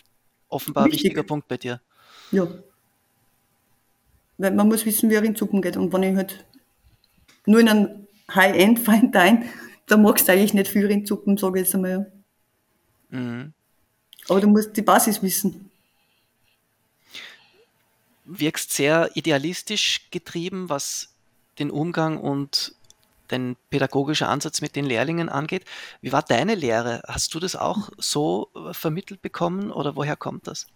[0.50, 1.06] offenbar ein Wichtig.
[1.06, 1.80] wichtiger Punkt bei dir.
[2.32, 2.48] Ja.
[4.38, 5.78] Weil man muss wissen, wie er in Suppen geht.
[5.78, 6.44] Und wenn ich halt
[7.46, 9.46] nur in einem High-End Fine Dine,
[9.88, 12.12] da magst du eigentlich nicht viel Rindsuppen, sage ich jetzt einmal.
[13.12, 13.18] Ja.
[13.20, 13.54] Mhm.
[14.30, 15.70] Aber du musst die Basis wissen.
[18.26, 21.10] Wirkst sehr idealistisch getrieben, was
[21.60, 22.76] den Umgang und
[23.32, 25.66] den pädagogischen Ansatz mit den Lehrlingen angeht.
[26.02, 27.02] Wie war deine Lehre?
[27.08, 30.68] Hast du das auch so äh, vermittelt bekommen oder woher kommt das?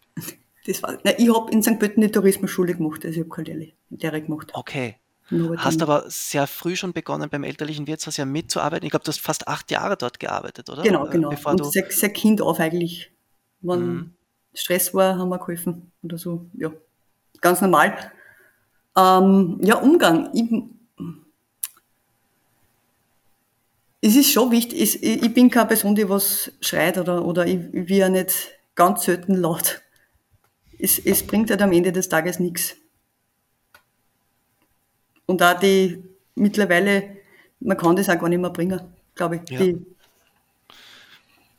[0.66, 1.78] Das war, na, ich habe in St.
[1.78, 4.52] Pölten die Tourismusschule gemacht, also ich habe keine Lehre, gemacht.
[4.54, 4.96] Okay.
[5.32, 8.86] Nur Hast aber sehr früh schon begonnen, beim elterlichen Wirtshaus ja mitzuarbeiten.
[8.86, 10.84] Ich glaube, du hast fast acht Jahre dort gearbeitet, oder?
[10.84, 11.30] Genau, Äh, genau.
[11.30, 13.12] Bevor Und seit, seit Kind auf eigentlich.
[13.62, 14.14] Wenn Mhm.
[14.54, 16.46] Stress war, haben wir geholfen oder so.
[16.54, 16.72] Ja,
[17.42, 18.12] ganz normal.
[18.96, 20.30] Ähm, ja, Umgang.
[20.34, 20.50] Ich,
[24.06, 24.80] es ist schon wichtig.
[24.80, 28.52] Es, ich, bin keine Person, die was schreit oder, oder ich, ich will ja nicht
[28.76, 29.82] ganz selten laut.
[30.78, 32.76] Es, es bringt halt am Ende des Tages nichts.
[35.26, 36.04] Und auch die
[36.36, 37.18] mittlerweile,
[37.60, 38.80] man kann das auch gar nicht mehr bringen,
[39.16, 39.50] glaube ich.
[39.50, 39.60] Ja.
[39.60, 39.84] Die,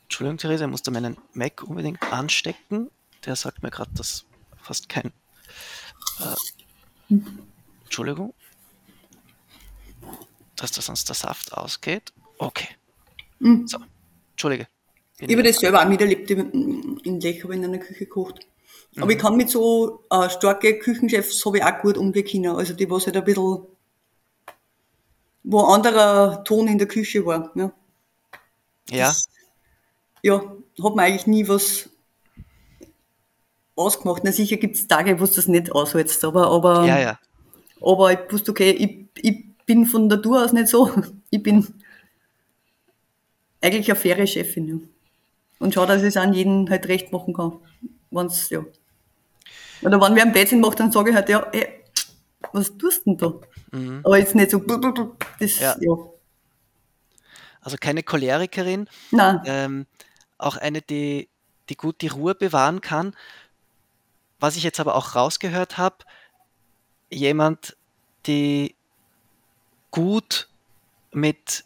[0.03, 2.89] Entschuldigung, Theresa, ich musste meinen Mac unbedingt anstecken.
[3.25, 4.23] Der sagt mir gerade, dass
[4.61, 5.11] fast kein.
[7.09, 7.17] Äh,
[7.83, 8.33] Entschuldigung.
[10.55, 12.13] Dass da sonst der Saft ausgeht.
[12.37, 12.69] Okay.
[13.39, 13.77] So.
[14.31, 14.67] Entschuldige.
[15.19, 18.47] Bin Ich habe das selber auch miterlebt in Lech, habe ich in einer Küche gekocht.
[18.99, 22.55] Aber ich kann mit so äh, starke Küchenchefs habe ich auch gut umgehen können.
[22.55, 23.59] Also die, was halt ein bisschen,
[25.43, 27.51] wo ein anderer Ton in der Küche war.
[27.55, 27.71] Ja,
[28.89, 29.13] ja,
[30.23, 30.41] ja
[30.83, 31.89] hat mir eigentlich nie was
[33.75, 34.23] ausgemacht.
[34.23, 37.19] Na sicher gibt es Tage, wo du das nicht aushältst, aber, aber, ja, ja.
[37.81, 40.91] aber ich wusste, okay, ich, ich bin von Natur aus nicht so.
[41.29, 41.67] Ich bin
[43.61, 44.67] eigentlich eine faire Chefin.
[44.67, 44.75] Ja.
[45.59, 47.59] Und schau, dass ich es an jeden halt recht machen kann.
[48.11, 48.63] Wenn's, ja.
[49.81, 51.67] Oder wenn wer ein Blödsinn macht, dann sage ich halt, ja, ey,
[52.53, 53.33] was tust du denn da?
[54.03, 55.75] Aber jetzt nicht so, das, Ja.
[55.79, 55.95] ja.
[57.61, 58.87] Also keine Cholerikerin.
[59.11, 59.85] Nein, ähm,
[60.37, 61.27] auch eine, die,
[61.69, 63.13] die gut die Ruhe bewahren kann.
[64.39, 65.97] Was ich jetzt aber auch rausgehört habe,
[67.09, 67.75] jemand,
[68.25, 68.75] die
[69.91, 70.47] gut
[71.11, 71.65] mit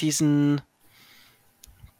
[0.00, 0.60] diesen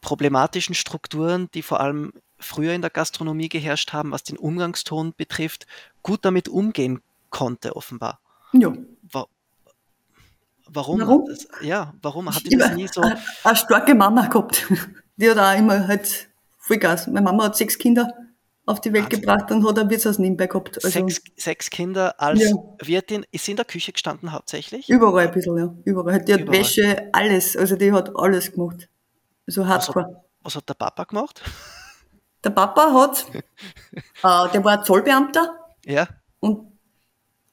[0.02, 5.66] problematischen Strukturen, die vor allem früher in der Gastronomie geherrscht haben, was den Umgangston betrifft,
[6.02, 7.00] gut damit umgehen
[7.30, 8.20] konnte, offenbar.
[8.52, 8.74] ja.
[9.10, 9.26] Wa
[10.68, 11.00] warum?
[11.00, 11.26] Warum?
[11.26, 13.00] Das, ja, warum hat die Ich das nie so?
[13.00, 14.66] eine, eine starke Mama gehabt.
[15.16, 16.28] Die hat auch immer halt
[16.58, 17.06] Vollgas.
[17.06, 18.12] Meine Mama hat sechs Kinder
[18.64, 19.20] auf die Welt Wahnsinn.
[19.20, 20.82] gebracht und hat ein Wirtshaus nebenbei gehabt.
[20.82, 22.56] Also sechs, sechs Kinder als Ja.
[22.82, 23.26] Wirtin.
[23.30, 24.88] Ist sie in der Küche gestanden hauptsächlich?
[24.88, 25.74] überall ein bisschen, ja.
[25.84, 26.24] Überall.
[26.24, 26.58] Die hat Überall.
[26.60, 27.56] Wäsche, alles.
[27.56, 28.88] Also die hat alles gemacht.
[29.60, 30.04] Was hardcore.
[30.06, 31.42] hat, was hat der Papa gemacht?
[32.44, 36.08] Der Papa hat, äh, der war Zollbeamter Ja,
[36.40, 36.66] und,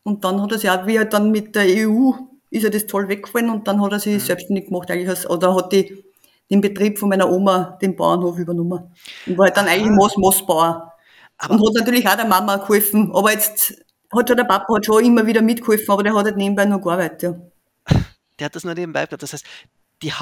[0.04, 2.12] und dann hat er sich auch, wie er dann mit der EU
[2.52, 4.02] ist er das Zoll weggefallen und dann hat er Mhm.
[4.02, 6.04] sich selbstständig gemacht eigentlich als, oder hat die,
[6.50, 8.91] den Betrieb von meiner Oma, den Bauernhof übernommen.
[9.28, 10.93] Und war halt dann eigentlich Moos, Moosbauer.
[11.38, 13.12] aber Und hat natürlich auch der Mama geholfen.
[13.14, 13.76] Aber jetzt
[14.12, 16.82] hat schon der Papa hat schon immer wieder mitgeholfen, aber der hat halt nebenbei noch
[16.82, 17.22] gearbeitet.
[17.22, 17.95] Ja.
[18.39, 19.22] Der hat das nur nebenbei gehabt.
[19.22, 19.45] Das heißt,
[20.02, 20.14] die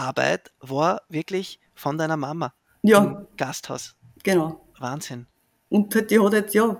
[0.00, 3.04] Hauptarbeit war wirklich von deiner Mama ja.
[3.04, 3.94] im Gasthaus.
[4.22, 4.60] Genau.
[4.78, 5.26] Wahnsinn.
[5.68, 6.76] Und halt, die hat halt, ja,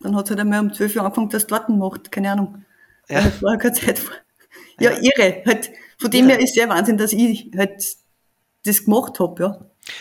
[0.00, 2.64] dann hat sie halt einmal um 12 Uhr angefangen, dass dort macht, keine Ahnung.
[3.08, 3.16] Ja.
[3.16, 4.16] Weil halt vorher keine Zeit war.
[4.80, 5.42] Ja, ja, irre.
[5.46, 6.36] Halt, von dem ja.
[6.36, 7.84] her ist sehr Wahnsinn, dass ich halt
[8.64, 9.60] das gemacht habe, ja.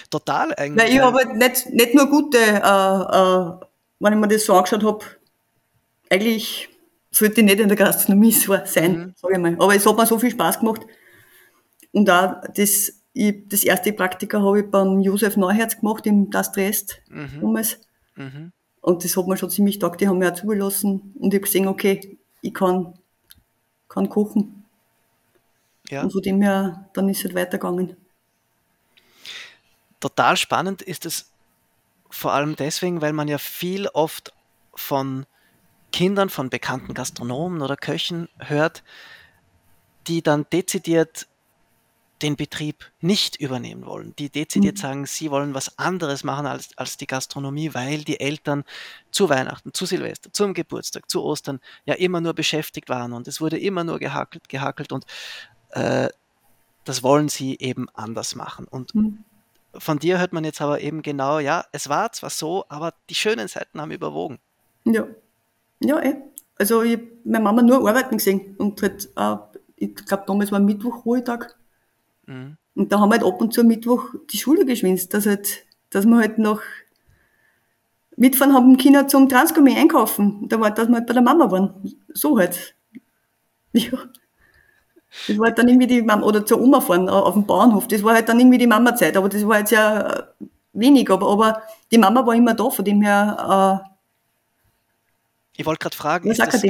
[0.10, 0.86] Total eigentlich.
[0.86, 3.66] Weil ich habe halt nicht, nicht nur gute, äh, äh,
[4.00, 5.06] wenn ich mir das so angeschaut habe,
[6.10, 6.70] eigentlich
[7.10, 9.14] sollte ich nicht in der Gastronomie sein, mhm.
[9.16, 9.56] sage ich mal.
[9.56, 10.82] Aber es hat mir so viel Spaß gemacht.
[11.92, 16.52] Und auch das, ich, das erste Praktika habe ich beim Josef Neuherz gemacht, im Das
[16.52, 17.42] Dresd mhm.
[17.42, 17.80] damals.
[18.16, 18.52] Mhm.
[18.82, 21.14] Und das hat mir schon ziemlich taugt, die haben mir auch zugelassen.
[21.20, 22.94] Und ich habe gesehen, okay, ich kann,
[23.88, 24.66] kann kochen.
[25.90, 26.04] Ja.
[26.04, 27.96] Und von dem her, dann ist es halt weitergegangen.
[30.00, 31.32] Total spannend ist es
[32.10, 34.34] vor allem deswegen, weil man ja viel oft
[34.74, 35.26] von
[35.92, 38.84] Kindern, von bekannten Gastronomen oder Köchen hört,
[40.08, 41.28] die dann dezidiert
[42.22, 44.82] den Betrieb nicht übernehmen wollen, die dezidiert mhm.
[44.82, 48.64] sagen, sie wollen was anderes machen als, als die Gastronomie, weil die Eltern
[49.12, 53.42] zu Weihnachten, zu Silvester, zum Geburtstag, zu Ostern ja immer nur beschäftigt waren und es
[53.42, 55.06] wurde immer nur gehackelt, gehackelt und
[55.72, 56.10] äh,
[56.84, 58.68] das wollen sie eben anders machen.
[58.68, 59.24] Und mhm.
[59.74, 63.16] von dir hört man jetzt aber eben genau, ja, es war zwar so, aber die
[63.16, 64.40] schönen Seiten haben überwogen.
[64.86, 65.08] Ja,
[65.80, 66.16] ja, eh.
[66.58, 69.36] Also ich habe meine Mama nur arbeiten gesehen und halt, äh,
[69.78, 71.56] ich glaube damals war Mittwoch Ruhetag
[72.26, 72.58] Mhm.
[72.76, 75.66] Und da haben wir halt ab und zu am Mittwoch die Schule geschwänzt, dass, halt,
[75.90, 76.62] dass wir halt noch
[78.16, 80.48] mitfahren haben Kinder zum Transgourmet einkaufen.
[80.48, 81.96] Da war, dass wir halt bei der Mama waren.
[82.14, 82.76] So halt.
[83.74, 83.98] Ja.
[85.28, 87.88] Das war halt dann irgendwie die Mama, oder zur Oma fahren auf dem Bauernhof.
[87.88, 89.16] Das war halt dann irgendwie die Mama-Zeit.
[89.18, 90.28] Aber das war jetzt ja
[90.74, 91.10] wenig.
[91.10, 91.62] Aber, aber
[91.92, 93.84] die Mama war immer da, von dem her.
[93.86, 93.90] Äh,
[95.58, 96.64] ich wollte gerade fragen, ist das,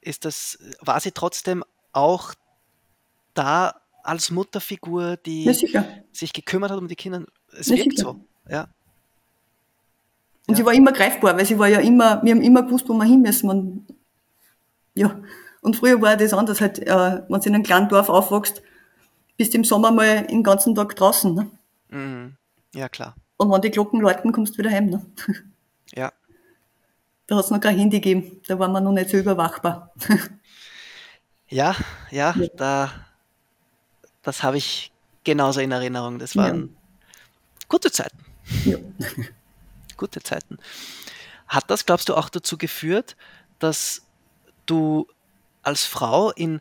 [0.00, 2.32] ist das, war sie trotzdem auch
[3.34, 3.74] da
[4.06, 7.24] als Mutterfigur, die ja, sich gekümmert hat um die Kinder.
[7.58, 8.02] Es ja, wirkt sicher.
[8.02, 8.68] so, ja.
[10.46, 10.56] Und ja.
[10.56, 13.04] sie war immer greifbar, weil sie war ja immer, wir haben immer gewusst, wo wir
[13.04, 13.50] hin müssen.
[13.50, 13.86] Und,
[14.94, 15.20] ja.
[15.60, 18.62] Und früher war das anders, halt, äh, wenn du in einem kleinen Dorf aufwachst,
[19.36, 21.34] bist du im Sommer mal den ganzen Tag draußen.
[21.34, 21.50] Ne?
[21.88, 22.36] Mhm.
[22.74, 23.16] Ja, klar.
[23.36, 24.86] Und wenn die Glocken läuten, kommst du wieder heim.
[24.86, 25.04] Ne?
[25.94, 26.12] Ja.
[27.26, 29.92] Da hat es noch kein Handy gegeben, da waren wir noch nicht so überwachbar.
[31.48, 31.74] ja,
[32.10, 33.05] ja, ja, da
[34.26, 34.90] das habe ich
[35.22, 36.18] genauso in Erinnerung.
[36.18, 37.08] Das waren ja.
[37.68, 38.18] gute Zeiten.
[38.64, 38.76] Ja.
[39.96, 40.58] gute Zeiten.
[41.46, 43.16] Hat das, glaubst du, auch dazu geführt,
[43.60, 44.02] dass
[44.66, 45.06] du
[45.62, 46.60] als Frau in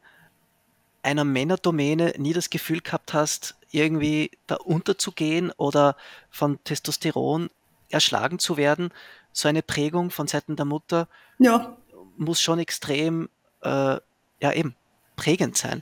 [1.01, 5.97] einer Männerdomäne nie das Gefühl gehabt hast, irgendwie da unterzugehen oder
[6.29, 7.49] von Testosteron
[7.89, 8.91] erschlagen zu werden?
[9.31, 11.07] So eine Prägung von Seiten der Mutter
[11.39, 11.75] ja.
[12.15, 13.27] muss schon extrem,
[13.61, 13.97] äh,
[14.39, 14.75] ja eben,
[15.15, 15.81] prägend sein.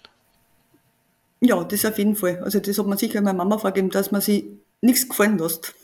[1.45, 2.41] Ja, das auf jeden Fall.
[2.41, 4.45] Also das hat man sicher meiner Mama vorgegeben, dass man sich
[4.79, 5.75] nichts gefallen lässt.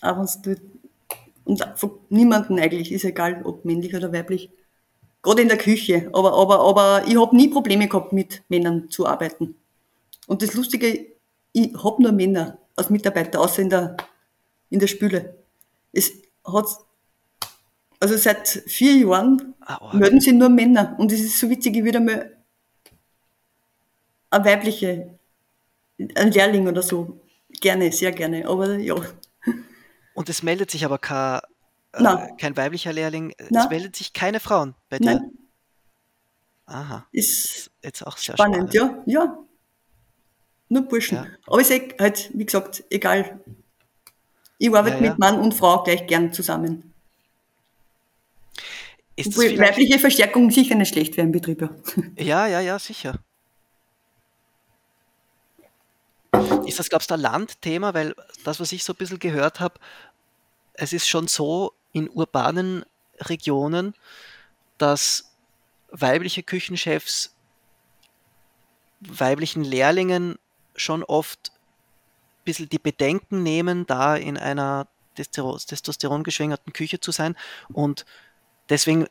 [0.00, 0.56] Auch wenn
[1.44, 4.50] und von niemandem eigentlich, ist egal, ob männlich oder weiblich.
[5.22, 6.08] Gerade in der Küche.
[6.14, 9.54] Aber, aber, aber ich habe nie Probleme gehabt, mit Männern zu arbeiten.
[10.26, 11.06] Und das Lustige,
[11.52, 13.98] ich habe nur Männer als Mitarbeiter, außer in der,
[14.70, 15.34] in der Spüle.
[15.92, 16.12] Es
[16.46, 16.66] hat,
[18.00, 20.96] also seit vier Jahren oh, melden sich nur Männer.
[20.98, 22.34] Und es ist so witzig, ich würde mal
[24.42, 25.18] weibliche,
[26.14, 27.20] ein Lehrling oder so.
[27.60, 28.96] Gerne, sehr gerne, aber ja.
[30.14, 31.40] Und es meldet sich aber kein,
[31.92, 35.14] äh, kein weiblicher Lehrling, es meldet sich keine Frauen bei dir?
[35.14, 35.30] Nein.
[36.66, 37.06] Aha.
[37.12, 39.04] Ist jetzt auch sehr spannend, spannend.
[39.06, 39.38] ja, ja.
[40.68, 41.18] Nur Burschen.
[41.18, 41.26] Ja.
[41.46, 43.38] Aber ich sage halt, wie gesagt, egal.
[44.58, 45.10] Ich arbeite ja, ja.
[45.10, 46.94] mit Mann und Frau gleich gern zusammen.
[49.16, 51.68] Ist weibliche Verstärkung sicher nicht schlecht wäre im Betrieb.
[52.18, 53.20] Ja, ja, ja sicher.
[56.66, 57.94] Ist das, glaubst du, ein Landthema?
[57.94, 58.14] Weil
[58.44, 59.78] das, was ich so ein bisschen gehört habe,
[60.74, 62.84] es ist schon so in urbanen
[63.20, 63.94] Regionen,
[64.78, 65.30] dass
[65.90, 67.34] weibliche Küchenchefs
[69.00, 70.38] weiblichen Lehrlingen
[70.74, 77.36] schon oft ein bisschen die Bedenken nehmen, da in einer testosterongeschwängerten Küche zu sein.
[77.72, 78.04] Und
[78.68, 79.06] deswegen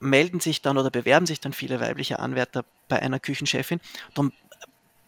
[0.00, 3.80] melden sich dann oder bewerben sich dann viele weibliche Anwärter bei einer Küchenchefin.
[4.14, 4.32] Darum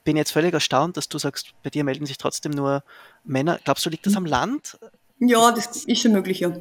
[0.04, 2.82] bin jetzt völlig erstaunt, dass du sagst, bei dir melden sich trotzdem nur
[3.24, 3.58] Männer.
[3.64, 4.78] Glaubst du, liegt das am Land?
[5.18, 6.52] Ja, das ist schon möglich, ja.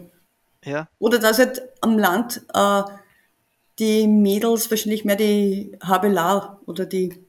[0.65, 0.87] ja.
[0.99, 2.83] Oder dass halt am Land äh,
[3.79, 7.25] die Mädels wahrscheinlich mehr die Habelar oder die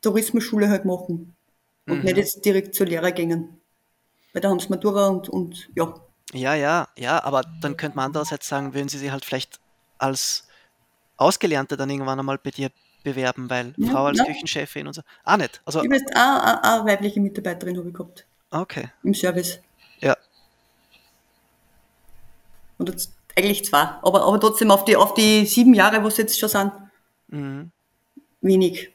[0.00, 1.36] Tourismusschule halt machen
[1.86, 2.04] und mhm.
[2.04, 3.60] nicht jetzt direkt zur Lehrer gehen.
[4.32, 5.94] Weil da haben sie Matura und, und ja,
[6.32, 9.60] Ja, ja, ja, aber dann könnte man andererseits sagen, würden sie sich halt vielleicht
[9.98, 10.46] als
[11.16, 12.70] Ausgelernte dann irgendwann einmal bei dir
[13.02, 14.24] bewerben, weil Ja, Frau als ja.
[14.24, 15.02] Küchenchefin und so.
[15.24, 15.60] Ah, nicht.
[15.64, 18.88] Also, Ich weiß, eine, eine weibliche Mitarbeiterin habe ich gehabt okay.
[19.02, 19.60] im Service.
[20.00, 20.16] Ja,
[22.78, 23.82] Oder z- eigentlich zwei.
[24.02, 26.72] Aber, aber trotzdem auf die, auf die sieben Jahre, wo es jetzt schon sind,
[27.30, 27.70] Mhm.
[28.40, 28.90] wenig.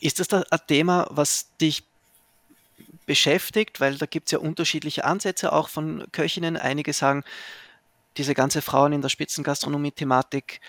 [0.00, 1.84] Ist das da ein Thema, was dich
[3.06, 3.80] beschäftigt?
[3.80, 6.56] Weil da gibt es ja unterschiedliche Ansätze auch von Köchinnen.
[6.56, 7.22] Einige sagen,
[8.16, 10.60] diese ganze Frauen in der Spitzengastronomie-Thematik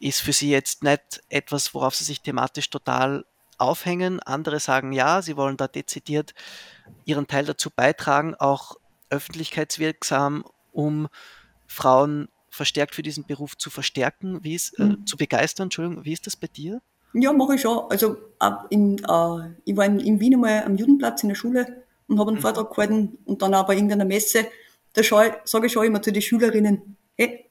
[0.00, 3.24] ist für sie jetzt nicht etwas, worauf sie sich thematisch total
[3.58, 4.20] aufhängen.
[4.20, 6.34] Andere sagen, ja, sie wollen da dezidiert
[7.04, 8.76] ihren Teil dazu beitragen, auch
[9.10, 11.08] öffentlichkeitswirksam, um
[11.66, 15.06] Frauen verstärkt für diesen Beruf zu verstärken, wie es, äh, Mhm.
[15.06, 15.66] zu begeistern.
[15.66, 16.80] Entschuldigung, wie ist das bei dir?
[17.14, 17.90] Ja, mache ich schon.
[17.90, 21.84] Also ab in, äh, ich war in, in Wien einmal am Judenplatz in der Schule
[22.06, 24.46] und habe einen Vortrag gehalten und dann auch bei irgendeiner Messe.
[24.92, 27.47] Da sage ich schon immer zu den Schülerinnen, hey,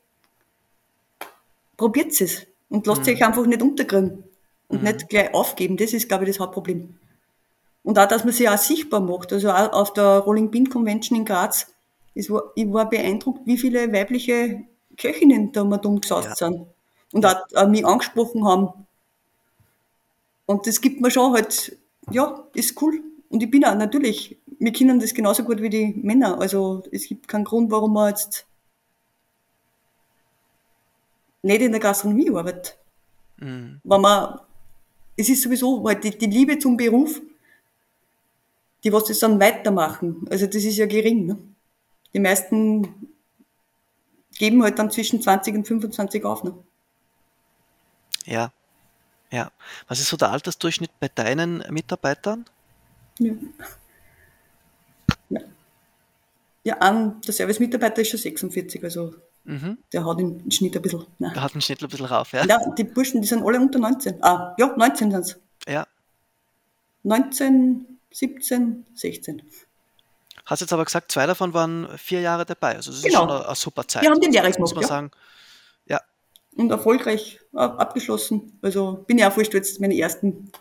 [1.78, 4.24] probiert es und lasst euch einfach nicht unterkriegen
[4.68, 5.78] und nicht gleich aufgeben.
[5.78, 6.98] Das ist, glaube ich, das Hauptproblem.
[7.84, 9.32] Und auch, dass man sich auch sichtbar macht.
[9.32, 11.68] Also auch auf der Rolling Pin Convention in Graz,
[12.30, 14.64] war, ich war beeindruckt, wie viele weibliche
[14.98, 16.36] Köchinnen da mal dumm gesaust Ja.
[16.36, 16.66] sind.
[17.14, 18.70] Und auch, auch mich angesprochen haben.
[20.48, 21.78] Und das gibt mir schon halt,
[22.12, 23.02] ja, ist cool.
[23.30, 26.40] Und ich bin auch natürlich, wir können das genauso gut wie die Männer.
[26.40, 28.47] Also es gibt keinen Grund, warum man jetzt
[31.48, 32.78] nicht in der Gastronomie arbeitet.
[33.38, 33.82] Mhm.
[33.84, 34.40] Wenn man,
[35.16, 37.22] es ist sowieso halt die, die Liebe zum Beruf,
[38.84, 40.28] die was das dann weitermachen.
[40.30, 41.26] Also das ist ja gering.
[41.26, 41.38] Ne?
[42.14, 43.12] Die meisten
[44.38, 46.44] geben halt dann zwischen 20 und 25 auf.
[46.44, 46.54] Ne?
[48.26, 48.52] Ja,
[49.32, 49.52] ja.
[49.88, 52.46] Was ist so der Altersdurchschnitt bei deinen Mitarbeitern?
[53.20, 53.34] Ja.
[55.30, 55.42] Ja,
[56.64, 59.16] ja ein, der Service-Mitarbeiter ist schon 46, also
[59.48, 59.78] Mhm.
[59.94, 61.06] der hat im Schnitt ein bisschen.
[61.20, 61.32] Nein.
[61.34, 62.46] Da hat ein Schnitt ein bisschen rauf, ja?
[62.46, 64.22] Ja, die Burschen, die sind alle unter 19.
[64.24, 65.40] Ah, ja, 19 sind es.
[65.68, 65.88] Ja.
[67.04, 69.42] 19, 17, 16.
[70.46, 72.76] Hast jetzt aber gesagt, zwei davon waren vier Jahre dabei.
[72.76, 73.24] Also das Genau.
[73.24, 74.04] ist schon eine, eine super Zeit.
[74.04, 74.88] Die haben den muss gemacht, man ja.
[74.88, 75.12] sagen.
[75.88, 76.02] Ja,
[76.56, 78.58] Und erfolgreich ab- abgeschlossen.
[78.62, 80.52] Also bin ja auch voll stolz, meine ersten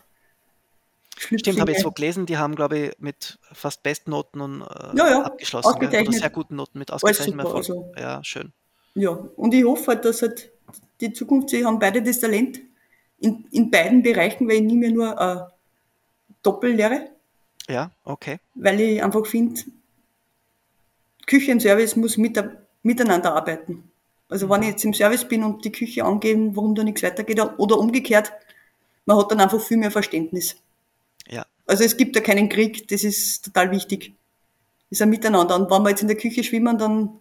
[1.16, 1.94] stimmt, habe ich jetzt wo Schlüpflinge.
[1.94, 5.74] gelesen, die haben, glaube ich, mit fast Bestnoten und, äh, Ja, ja, abgeschlossen.
[5.76, 7.56] Oder sehr guten Noten mit ausgezeichnetem Erfolg.
[7.56, 8.52] also Ja, schön.
[8.96, 10.50] Ja, und ich hoffe halt, dass halt
[11.00, 12.60] die Zukunft, sie haben beide das Talent
[13.20, 15.52] in, in beiden Bereichen, weil ich nie mehr nur äh,
[16.42, 17.10] Doppellehre,
[17.68, 18.38] Ja, okay.
[18.54, 19.62] weil ich einfach finde,
[21.26, 22.42] Küche und Service muss mit,
[22.82, 23.90] miteinander arbeiten.
[24.28, 27.40] Also wenn ich jetzt im Service bin und die Küche angeben, warum da nichts weitergeht
[27.58, 28.32] oder umgekehrt,
[29.06, 30.56] man hat dann einfach viel mehr Verständnis.
[31.28, 34.14] Ja, Also es gibt da keinen Krieg, das ist total wichtig.
[34.90, 35.56] Das ist ein Miteinander.
[35.56, 37.20] Und wenn wir jetzt in der Küche schwimmen, dann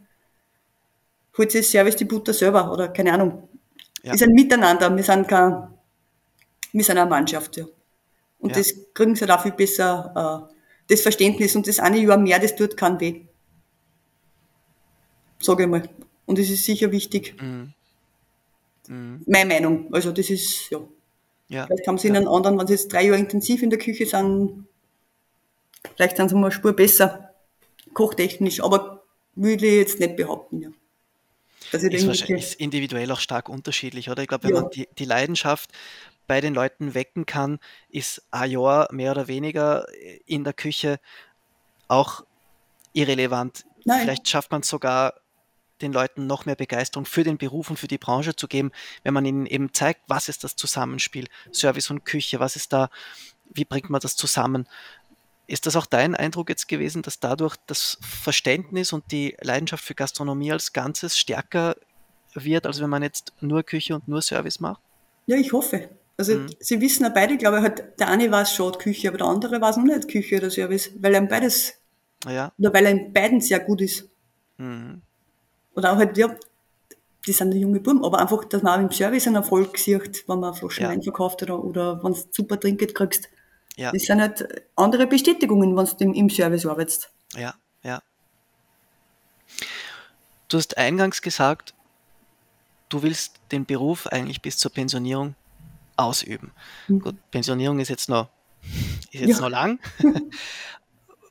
[1.38, 3.50] holt sich Service die Butter selber oder keine Ahnung.
[4.04, 4.14] Ja.
[4.14, 4.96] ist ein Miteinander.
[4.96, 5.68] Wir sind kein,
[6.72, 7.66] wir sind eine Mannschaft, ja.
[8.40, 8.58] Und Ja.
[8.58, 10.54] das kriegen sie da viel besser, äh,
[10.90, 11.56] das Verständnis.
[11.56, 13.22] Und das eine Jahr mehr, das tut keinen weh.
[15.40, 15.90] Sage ich mal.
[16.26, 17.36] Und das ist sicher wichtig.
[17.42, 17.74] Mhm.
[18.88, 19.24] Mhm.
[19.26, 19.94] Meine Meinung.
[19.94, 20.80] Also das ist, ja.
[21.50, 21.66] ja.
[21.66, 24.06] Vielleicht haben sie in einem anderen, wenn sie jetzt drei Jahre intensiv in der Küche
[24.06, 24.68] sind,
[25.96, 27.34] vielleicht sind sie mal eine Spur besser,
[27.94, 29.04] kochtechnisch, aber
[29.36, 30.70] würde ich jetzt nicht behaupten, ja.
[31.72, 34.22] Da Ist, wahrscheinlich, ist individuell auch stark unterschiedlich, oder?
[34.22, 34.62] Ich glaube, wenn Ja.
[34.62, 35.72] man die, die Leidenschaft
[36.28, 37.60] bei den Leuten wecken kann,
[37.90, 39.86] ist Jahr mehr oder weniger
[40.26, 41.00] in der Küche
[41.88, 42.26] auch
[42.94, 43.66] irrelevant.
[43.84, 44.02] Nein.
[44.02, 45.14] Vielleicht schafft man es sogar,
[45.82, 48.72] den Leuten noch mehr Begeisterung für den Beruf und für die Branche zu geben,
[49.04, 52.90] wenn man ihnen eben zeigt, was ist das Zusammenspiel, Service und Küche, was ist da,
[53.50, 54.68] wie bringt man das zusammen?
[55.48, 59.94] Ist das auch dein Eindruck jetzt gewesen, dass dadurch das Verständnis und die Leidenschaft für
[59.96, 61.76] Gastronomie als Ganzes stärker
[62.34, 64.82] wird, als wenn man jetzt nur Küche und nur Service macht?
[65.28, 65.90] Ja, ich hoffe.
[66.18, 66.48] Also Mhm.
[66.60, 69.28] sie wissen ja beide, glaube ich, halt, der eine weiß schon die Küche, aber der
[69.28, 71.74] andere weiß noch nicht Küche oder Service, weil er in beides,
[72.28, 72.52] Ja.
[72.58, 74.10] oder weil in beiden sehr gut ist.
[74.58, 75.02] Mhm.
[75.76, 76.34] Oder auch halt, ja,
[77.28, 80.24] die sind ja junge Buben, aber einfach, dass man auch im Service einen Erfolg sieht,
[80.28, 80.90] wenn man Flaschen Ja.
[80.90, 83.30] Wein verkauft oder, oder wenn du super Trinkgeld kriegst.
[83.78, 83.92] Ja.
[83.92, 87.10] Das sind halt andere Bestätigungen, wenn du im Service arbeitest.
[87.36, 88.02] Ja, ja.
[90.48, 91.74] Du hast eingangs gesagt,
[92.90, 95.36] du willst den Beruf eigentlich bis zur Pensionierung
[95.98, 96.52] ausüben.
[96.88, 97.00] Mhm.
[97.00, 98.30] Gut, Pensionierung ist jetzt noch,
[99.12, 99.42] ist jetzt Ja.
[99.42, 99.80] noch lang.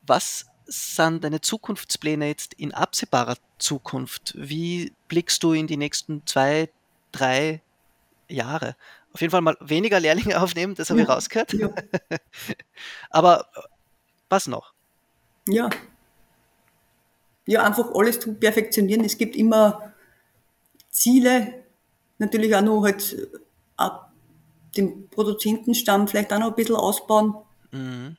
[0.07, 4.35] Was sind deine Zukunftspläne jetzt in absehbarer Zukunft?
[4.37, 6.71] Wie blickst du in die nächsten zwei,
[7.13, 7.61] drei
[8.29, 8.77] Jahre?
[9.15, 11.15] Auf jeden Fall mal weniger Lehrlinge aufnehmen, das habe ich Ja.
[11.15, 11.53] rausgehört.
[11.55, 11.71] Ja.
[13.11, 13.61] Aber äh,
[14.29, 14.75] was noch?
[15.49, 15.71] Ja.
[17.47, 19.05] ja, einfach alles zu perfektionieren.
[19.05, 19.93] Es gibt immer
[20.91, 21.65] Ziele,
[22.19, 23.29] natürlich auch noch halt
[23.77, 24.07] auch
[24.77, 27.35] den Produzentenstamm vielleicht auch noch ein bisschen ausbauen.
[27.71, 28.17] Mhm.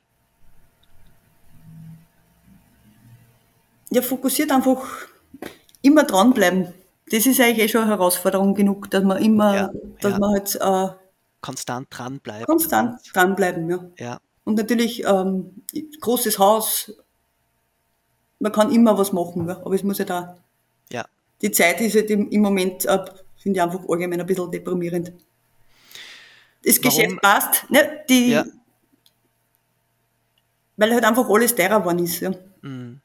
[3.90, 4.82] Ja, fokussiert einfach
[5.82, 6.72] immer dranbleiben.
[7.10, 10.18] Das ist eigentlich eh schon eine Herausforderung genug, dass man immer, ja, dass ja.
[10.18, 10.94] man halt äh,
[11.40, 12.46] konstant dranbleibt.
[12.46, 13.90] Konstant dranbleiben, ja.
[13.98, 14.20] ja.
[14.44, 15.62] Und natürlich ähm,
[16.00, 16.92] großes Haus,
[18.38, 20.36] man kann immer was machen, ja, aber es muss ja da.
[20.90, 21.04] Ja.
[21.42, 23.04] Die Zeit ist halt im, im Moment, äh,
[23.36, 25.12] finde ich einfach allgemein ein bisschen deprimierend.
[26.64, 26.90] Das Warum?
[26.90, 28.04] Geschäft passt, ne?
[28.08, 28.44] Die, ja.
[30.76, 32.20] weil halt einfach alles teurer geworden ist.
[32.20, 32.32] Ja.
[32.62, 33.00] Mhm.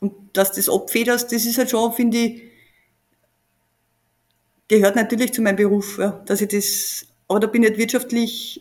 [0.00, 2.42] Und dass das abfederst, das ist halt schon, finde ich,
[4.68, 8.60] gehört natürlich zu meinem Beruf, ja, dass ich das, aber da bin ich halt wirtschaftlich,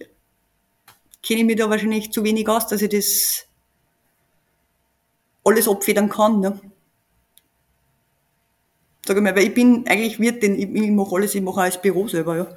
[1.22, 3.48] kenne ich mich da wahrscheinlich zu wenig aus, dass ich das
[5.44, 6.40] alles abfedern kann.
[6.40, 6.60] Ne?
[9.06, 11.56] Sag ich mal, weil ich bin eigentlich Wirt, denn ich, ich mache alles, ich mache
[11.56, 12.48] auch als Büro selber, ja.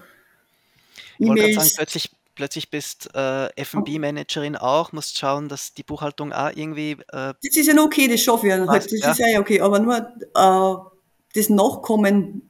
[1.19, 6.53] Ich wollte sagen, plötzlich, plötzlich bist äh, F&B-Managerin auch, musst schauen, dass die Buchhaltung auch
[6.55, 6.93] irgendwie...
[6.93, 8.65] Äh, das ist ja noch okay, das schaffe ich ja.
[8.65, 9.11] Halt, das ja.
[9.11, 10.91] ist ja okay, aber nur äh,
[11.35, 12.49] das Nachkommen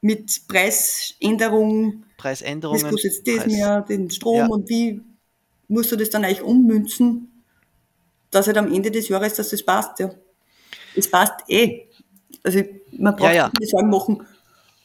[0.00, 4.46] mit Preisänderungen, Preisänderungen, das kostet jetzt das Preis, mehr, den Strom ja.
[4.46, 5.00] und wie
[5.66, 7.42] musst du das dann eigentlich ummünzen,
[8.30, 10.10] dass halt am Ende des Jahres, dass das passt, ja.
[10.94, 11.88] Es passt eh.
[12.44, 13.50] Also man braucht ja, ja.
[13.50, 14.26] keine Sorgen machen.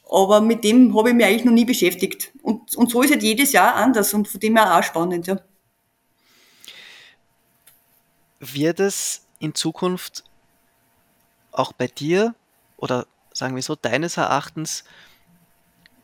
[0.10, 2.32] Aber mit dem habe ich mich eigentlich noch nie beschäftigt.
[2.42, 5.28] Und, und so ist halt jedes Jahr anders und von dem her auch spannend.
[5.28, 5.40] Ja.
[8.40, 10.24] Wird es in Zukunft
[11.52, 12.34] auch bei dir
[12.78, 14.84] oder sagen wir so, deines Erachtens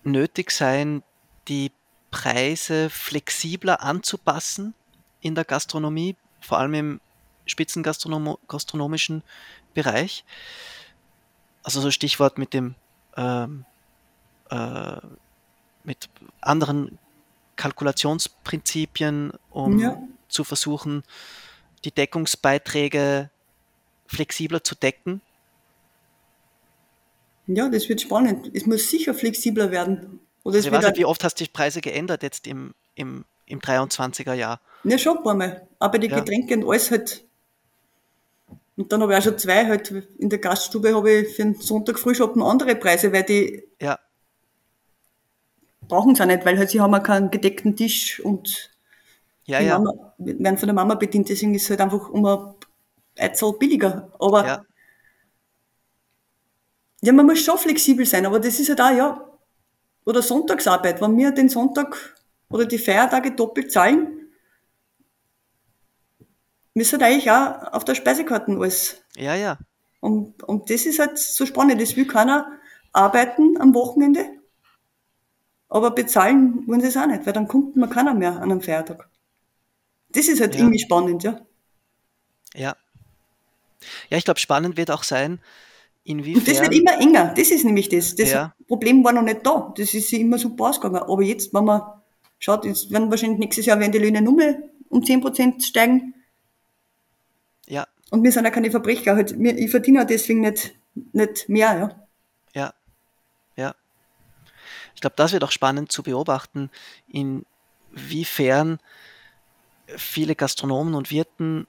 [0.03, 1.03] nötig sein,
[1.47, 1.71] die
[2.11, 4.73] Preise flexibler anzupassen
[5.21, 7.01] in der Gastronomie, vor allem im
[7.45, 9.23] spitzengastronomischen
[9.73, 10.23] Bereich?
[11.63, 12.75] Also so Stichwort mit dem
[13.17, 13.65] ähm,
[14.49, 14.97] äh,
[15.83, 16.09] mit
[16.41, 16.97] anderen
[17.55, 20.01] Kalkulationsprinzipien, um ja.
[20.27, 21.03] zu versuchen,
[21.83, 23.29] die Deckungsbeiträge
[24.07, 25.21] flexibler zu decken?
[27.47, 28.49] Ja, das wird spannend.
[28.53, 30.19] Es muss sicher flexibler werden.
[30.43, 33.25] Oder also ich weiß nicht, wie oft hast du die Preise geändert jetzt im, im,
[33.45, 34.59] im 23er Jahr?
[34.83, 35.67] Ja, schon ein paar Mal.
[35.79, 36.19] Aber die ja.
[36.19, 37.23] Getränke und alles halt.
[38.77, 41.55] Und dann habe ich auch schon zwei halt in der Gaststube habe ich für den
[41.55, 43.97] Sonntag Frühschoppen andere Preise, weil die ja
[45.87, 48.71] brauchen sie auch nicht, weil halt sie haben auch keinen gedeckten Tisch und
[49.45, 49.77] ja, ja.
[49.77, 54.11] Mama, werden von der Mama bedient, deswegen ist es halt einfach um ein billiger.
[54.19, 54.65] Aber ja.
[57.01, 59.29] ja, man muss schon flexibel sein, aber das ist halt auch, ja,
[60.05, 62.15] oder Sonntagsarbeit, wenn wir den Sonntag
[62.49, 64.29] oder die Feiertage doppelt zahlen,
[66.73, 69.01] müssen halt eigentlich auch auf der Speisekarte alles.
[69.15, 69.57] Ja, ja.
[69.99, 71.81] Und, und das ist halt so spannend.
[71.81, 72.51] Das will keiner
[72.93, 74.34] arbeiten am Wochenende
[75.69, 78.61] aber bezahlen wollen sie es auch nicht, weil dann kommt man keiner mehr an einem
[78.61, 79.09] Feiertag.
[80.09, 80.61] Das ist halt ja.
[80.61, 81.41] irgendwie spannend, ja.
[82.53, 82.75] Ja.
[84.09, 85.39] Ja, ich glaube, spannend wird auch sein,
[86.03, 86.41] inwiefern.
[86.41, 87.33] Und das wird immer enger.
[87.35, 88.15] Das ist nämlich das.
[88.15, 88.55] Das ja.
[88.67, 89.73] Problem war noch nicht da.
[89.75, 91.03] Das ist immer super ausgegangen.
[91.03, 91.81] Aber jetzt, wenn man
[92.39, 94.57] schaut, jetzt werden wahrscheinlich nächstes Jahr werden die Löhne nur mehr
[94.89, 96.13] um 10% steigen.
[97.67, 97.87] Ja.
[98.11, 99.15] Und wir sind ja keine Verbrecher.
[99.15, 100.75] Halt, ich verdiene deswegen nicht,
[101.11, 102.04] nicht mehr, ja.
[104.95, 106.71] Ich glaube, das wird auch spannend zu beobachten,
[107.07, 108.79] inwiefern
[109.87, 111.67] viele Gastronomen und Wirten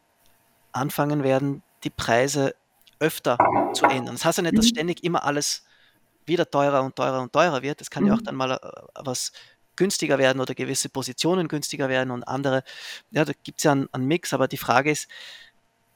[0.73, 2.55] anfangen werden, die Preise
[2.99, 3.37] öfter
[3.75, 4.15] zu ändern.
[4.15, 4.71] Das heißt ja nicht, dass mhm.
[4.71, 5.65] ständig immer alles
[6.25, 7.81] wieder teurer und teurer und teurer wird.
[7.81, 8.25] Es kann ja auch mhm.
[8.25, 8.59] dann mal äh,
[8.95, 9.33] was
[9.77, 12.65] günstiger werden oder gewisse Positionen günstiger werden und andere.
[13.11, 15.09] Ja, da gibt es ja einen, einen Mix, aber die Frage ist,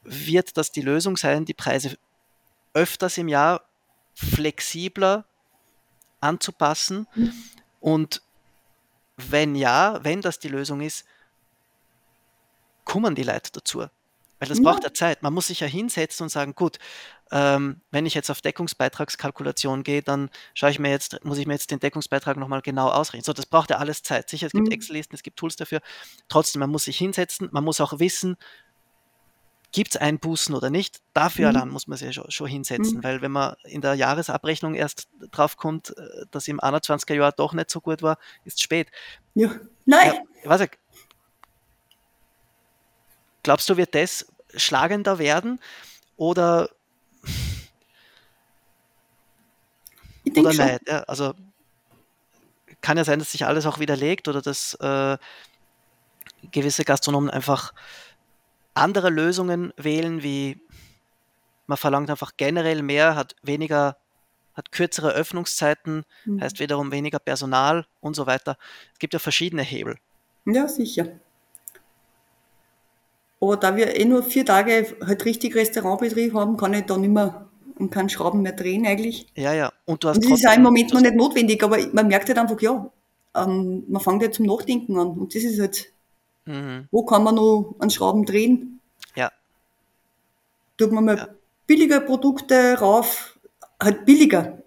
[0.03, 1.97] wird das die Lösung sein, die Preise
[2.73, 3.63] öfters im Jahr
[4.13, 5.25] flexibler
[6.21, 7.07] anzupassen?
[7.79, 8.21] Und
[9.17, 11.05] wenn ja, wenn das die Lösung ist,
[12.85, 13.79] kommen die Leute dazu.
[13.79, 14.63] Weil das ja.
[14.63, 15.21] braucht ja Zeit.
[15.21, 16.79] Man muss sich ja hinsetzen und sagen, gut,
[17.31, 21.53] ähm, wenn ich jetzt auf Deckungsbeitragskalkulation gehe, dann schaue ich mir jetzt, muss ich mir
[21.53, 23.23] jetzt den Deckungsbeitrag nochmal genau ausrechnen.
[23.23, 24.29] So, das braucht ja alles Zeit.
[24.29, 24.73] Sicher, es gibt mhm.
[24.73, 25.79] Excel-Listen, es gibt Tools dafür.
[26.27, 28.35] Trotzdem, man muss sich hinsetzen, man muss auch wissen,
[29.71, 31.01] gibt es Einbußen oder nicht?
[31.13, 31.55] Dafür mhm.
[31.55, 33.03] allein muss man sich schon, schon hinsetzen, mhm.
[33.03, 37.53] weil wenn man in der Jahresabrechnung erst drauf kommt, äh, dass im 21er Jahr doch
[37.53, 38.87] nicht so gut war, ist es spät.
[39.33, 39.49] Ja,
[39.85, 40.13] nein.
[40.43, 40.71] Ja, weiß ich,
[43.43, 45.59] glaubst du, wird das schlagender werden
[46.17, 46.69] oder,
[50.23, 50.79] ich oder nein?
[50.87, 51.33] Ja, also
[52.81, 55.17] kann ja sein, dass sich alles auch widerlegt oder dass äh,
[56.51, 57.73] gewisse Gastronomen einfach
[58.81, 60.59] andere Lösungen wählen, wie
[61.67, 63.97] man verlangt einfach generell mehr, hat weniger,
[64.53, 66.41] hat kürzere Öffnungszeiten, mhm.
[66.41, 68.57] heißt wiederum weniger Personal und so weiter.
[68.93, 69.95] Es gibt ja verschiedene Hebel.
[70.45, 71.07] Ja, sicher.
[73.39, 77.09] Aber da wir eh nur vier Tage halt richtig Restaurantbetrieb haben, kann ich da nicht
[77.09, 77.47] mehr
[77.81, 79.27] und keinen Schrauben mehr drehen eigentlich.
[79.35, 79.73] Ja, ja.
[79.85, 82.27] Und du hast und das ist auch im Moment noch nicht notwendig, aber man merkt
[82.27, 82.91] halt einfach, ja,
[83.35, 85.09] ähm, man fängt ja zum Nachdenken an.
[85.11, 85.90] Und das ist halt,
[86.45, 86.87] mhm.
[86.91, 88.79] wo kann man noch an Schrauben drehen?
[89.15, 89.31] Ja.
[90.77, 91.27] Tut man mal ja.
[91.67, 93.37] billige Produkte rauf,
[93.81, 94.57] halt billiger.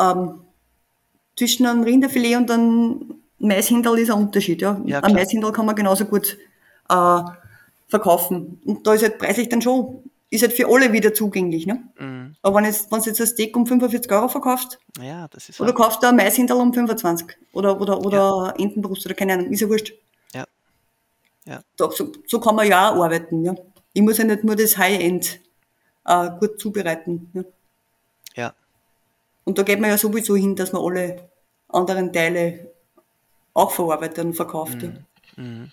[0.00, 0.40] Ähm,
[1.36, 4.60] zwischen einem Rinderfilet und einem Maishindel ist ein Unterschied.
[4.60, 4.80] Ja.
[4.84, 6.36] ja ein Maishindel kann man genauso gut
[6.88, 7.20] äh,
[7.88, 8.60] verkaufen.
[8.64, 11.66] Und da ist halt preislich dann schon, ist halt für alle wieder zugänglich.
[11.66, 11.82] Ne?
[11.98, 12.34] Mhm.
[12.42, 15.60] Aber wenn, jetzt, wenn du jetzt ein Steak um 45 Euro verkaufst, ja, das ist
[15.60, 18.64] oder kaufst du ein Maishindel um 25 oder, oder, oder ja.
[18.64, 19.94] Entenbrust oder keine Ahnung, ist ja wurscht.
[21.48, 21.62] Ja.
[21.76, 23.44] Da, so, so kann man ja auch arbeiten.
[23.44, 23.54] Ja.
[23.94, 25.40] Ich muss ja nicht nur das High-End
[26.04, 27.30] äh, gut zubereiten.
[27.32, 27.44] Ja.
[28.34, 28.54] ja.
[29.44, 31.30] Und da geht man ja sowieso hin, dass man alle
[31.68, 32.70] anderen Teile
[33.54, 34.82] auch verarbeitet und verkauft.
[34.82, 35.04] Mhm.
[35.36, 35.72] Mhm.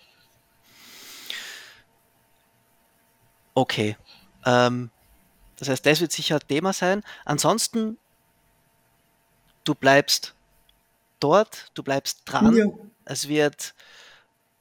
[3.54, 3.98] Okay.
[4.46, 4.90] Ähm,
[5.58, 7.04] das heißt, das wird sicher Thema sein.
[7.26, 7.98] Ansonsten,
[9.66, 10.36] du bleibst
[11.20, 12.56] dort, du bleibst dran.
[12.56, 12.66] Ja.
[13.04, 13.74] Es wird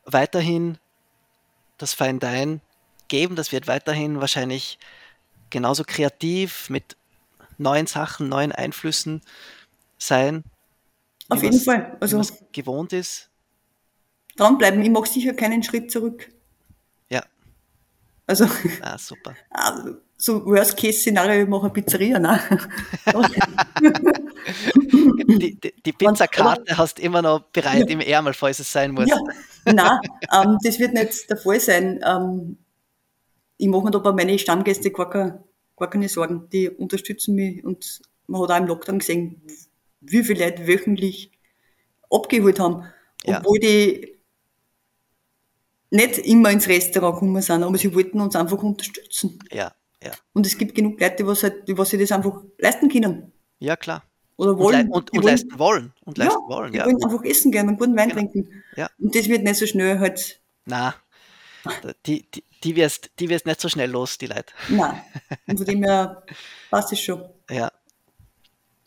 [0.05, 0.79] weiterhin
[1.79, 2.61] das Fine Dine
[3.09, 3.37] geben.
[3.37, 4.79] Das wird weiterhin wahrscheinlich
[5.51, 6.97] genauso kreativ mit
[7.59, 9.23] neuen Sachen, neuen Einflüssen
[9.99, 10.45] sein.
[11.29, 11.97] Auf jeden Fall.
[12.01, 12.21] Also
[12.53, 13.31] gewohnt ist.
[14.37, 14.83] Dranbleiben.
[14.83, 16.29] Ich mache sicher keinen Schritt zurück.
[18.27, 18.47] Also,
[18.81, 19.35] ah, super.
[19.51, 22.41] Also, so Worst-Case-Szenario, ich mache eine Pizzeria, nein.
[25.05, 27.95] die, die, die Pizzakarte hast du immer noch bereit ja.
[27.95, 29.09] im Ärmel, falls es sein muss.
[29.09, 29.19] Ja,
[29.65, 30.01] nein,
[30.33, 32.01] ähm, das wird nicht der Fall sein.
[32.05, 32.59] Ähm,
[33.57, 35.45] ich mache mir da bei meinen Stammgästen gar, keine,
[35.77, 36.49] gar keine Sorgen.
[36.51, 39.43] Die unterstützen mich und man hat auch im Lockdown gesehen,
[40.01, 41.31] wie viele Leute wöchentlich
[42.11, 42.85] abgeholt haben.
[43.27, 43.69] Obwohl ja.
[43.69, 44.15] die
[45.91, 49.39] nicht immer ins Restaurant gekommen sind, aber sie wollten uns einfach unterstützen.
[49.53, 50.13] Ja, ja.
[50.33, 53.33] Und es gibt genug Leute, die was, halt, die was sich das einfach leisten können.
[53.61, 54.03] Ja, klar.
[54.37, 54.89] Oder wollen.
[54.89, 55.93] Und, und, und wollen, leisten wollen.
[56.05, 56.87] Und leisten ja, wollen, die ja.
[56.87, 58.21] wollen einfach essen gerne und guten Wein genau.
[58.21, 58.65] trinken.
[58.77, 58.91] Ja.
[58.99, 60.41] Und das wird nicht so schnell halt.
[60.65, 60.95] Na,
[62.07, 64.53] die, die, die, wirst, die wirst nicht so schnell los, die Leute.
[64.69, 65.01] Nein.
[65.47, 66.23] Und von dem her
[66.71, 67.25] passt es schon.
[67.51, 67.71] Ja.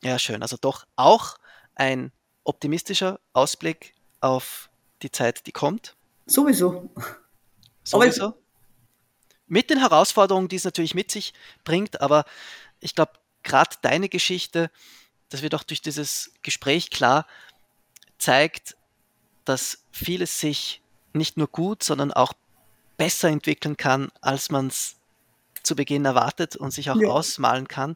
[0.04, 0.41] Ja, schön.
[0.41, 1.38] Also doch auch
[1.76, 2.12] ein
[2.43, 4.70] optimistischer Ausblick auf
[5.02, 5.95] die Zeit, die kommt.
[6.26, 6.89] Sowieso.
[7.84, 8.34] Sowieso.
[9.48, 11.34] mit den Herausforderungen, die es natürlich mit sich
[11.64, 12.26] bringt, aber
[12.80, 14.70] ich glaube, gerade deine Geschichte,
[15.30, 17.25] das wird auch durch dieses Gespräch klar,
[18.17, 18.75] zeigt,
[19.45, 20.82] dass vieles sich
[21.13, 22.34] nicht nur gut, sondern auch
[22.97, 24.95] besser entwickeln kann, als man es
[25.63, 27.09] zu Beginn erwartet und sich auch ja.
[27.09, 27.95] ausmalen kann,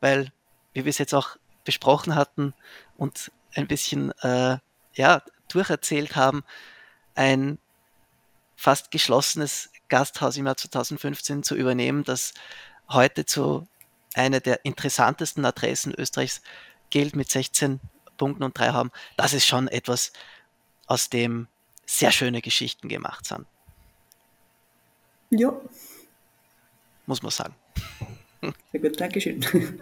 [0.00, 0.32] weil,
[0.72, 2.54] wie wir es jetzt auch besprochen hatten
[2.96, 4.58] und ein bisschen äh,
[4.94, 6.44] ja, durcherzählt haben,
[7.14, 7.58] ein
[8.56, 12.32] fast geschlossenes Gasthaus im Jahr 2015 zu übernehmen, das
[12.88, 13.66] heute zu
[14.14, 16.42] einer der interessantesten Adressen Österreichs
[16.92, 17.80] gilt mit 16
[18.16, 18.92] Punkten und drei haben.
[19.16, 20.12] Das ist schon etwas,
[20.86, 21.48] aus dem
[21.86, 23.46] sehr schöne Geschichten gemacht sind.
[25.30, 25.52] Ja.
[27.06, 27.56] Muss man sagen.
[28.70, 29.44] Sehr gut, Dankeschön.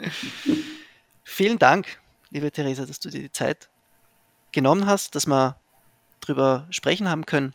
[1.24, 2.00] Vielen Dank,
[2.30, 3.68] liebe Theresa, dass du dir die Zeit
[4.52, 5.56] genommen hast, dass wir
[6.20, 7.54] darüber sprechen haben können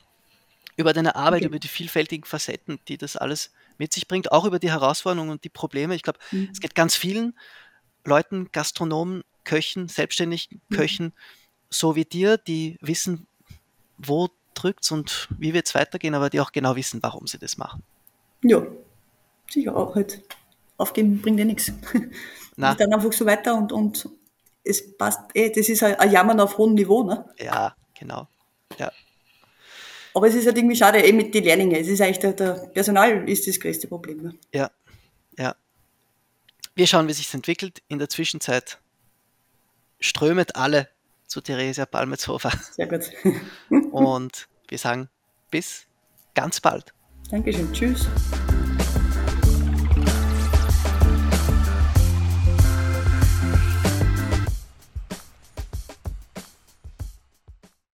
[0.77, 1.47] über deine Arbeit, okay.
[1.47, 5.43] über die vielfältigen Facetten, die das alles mit sich bringt, auch über die Herausforderungen und
[5.43, 5.95] die Probleme.
[5.95, 6.49] Ich glaube, mhm.
[6.51, 7.37] es geht ganz vielen
[8.03, 10.75] Leuten, Gastronomen, Köchen, selbstständigen mhm.
[10.75, 11.13] Köchen,
[11.69, 13.27] so wie dir, die wissen,
[13.97, 17.39] wo drückt es und wie wird es weitergehen, aber die auch genau wissen, warum sie
[17.39, 17.83] das machen.
[18.43, 18.65] Ja,
[19.49, 20.21] sicher auch halt.
[20.77, 21.71] Aufgeben bringt ja nichts.
[22.57, 22.75] Na.
[22.75, 24.09] Dann einfach so weiter und, und
[24.63, 27.25] es passt eh, das ist ein Jammern auf hohem Niveau, ne?
[27.37, 28.27] Ja, genau.
[28.77, 28.91] Ja,
[30.15, 31.75] aber es ist halt irgendwie schade, eben mit den Lehrlingen.
[31.75, 34.21] Es ist eigentlich der, der Personal ist das größte Problem.
[34.21, 34.35] Ne?
[34.53, 34.71] Ja,
[35.37, 35.55] ja.
[36.73, 37.83] Wir schauen, wie sich entwickelt.
[37.89, 38.79] In der Zwischenzeit
[40.05, 40.89] strömet alle
[41.27, 42.51] zu Theresia Palmetzhofer.
[42.71, 43.11] Sehr gut.
[43.91, 45.09] Und wir sagen
[45.51, 45.87] bis
[46.33, 46.93] ganz bald.
[47.29, 47.71] Dankeschön.
[47.73, 48.07] Tschüss.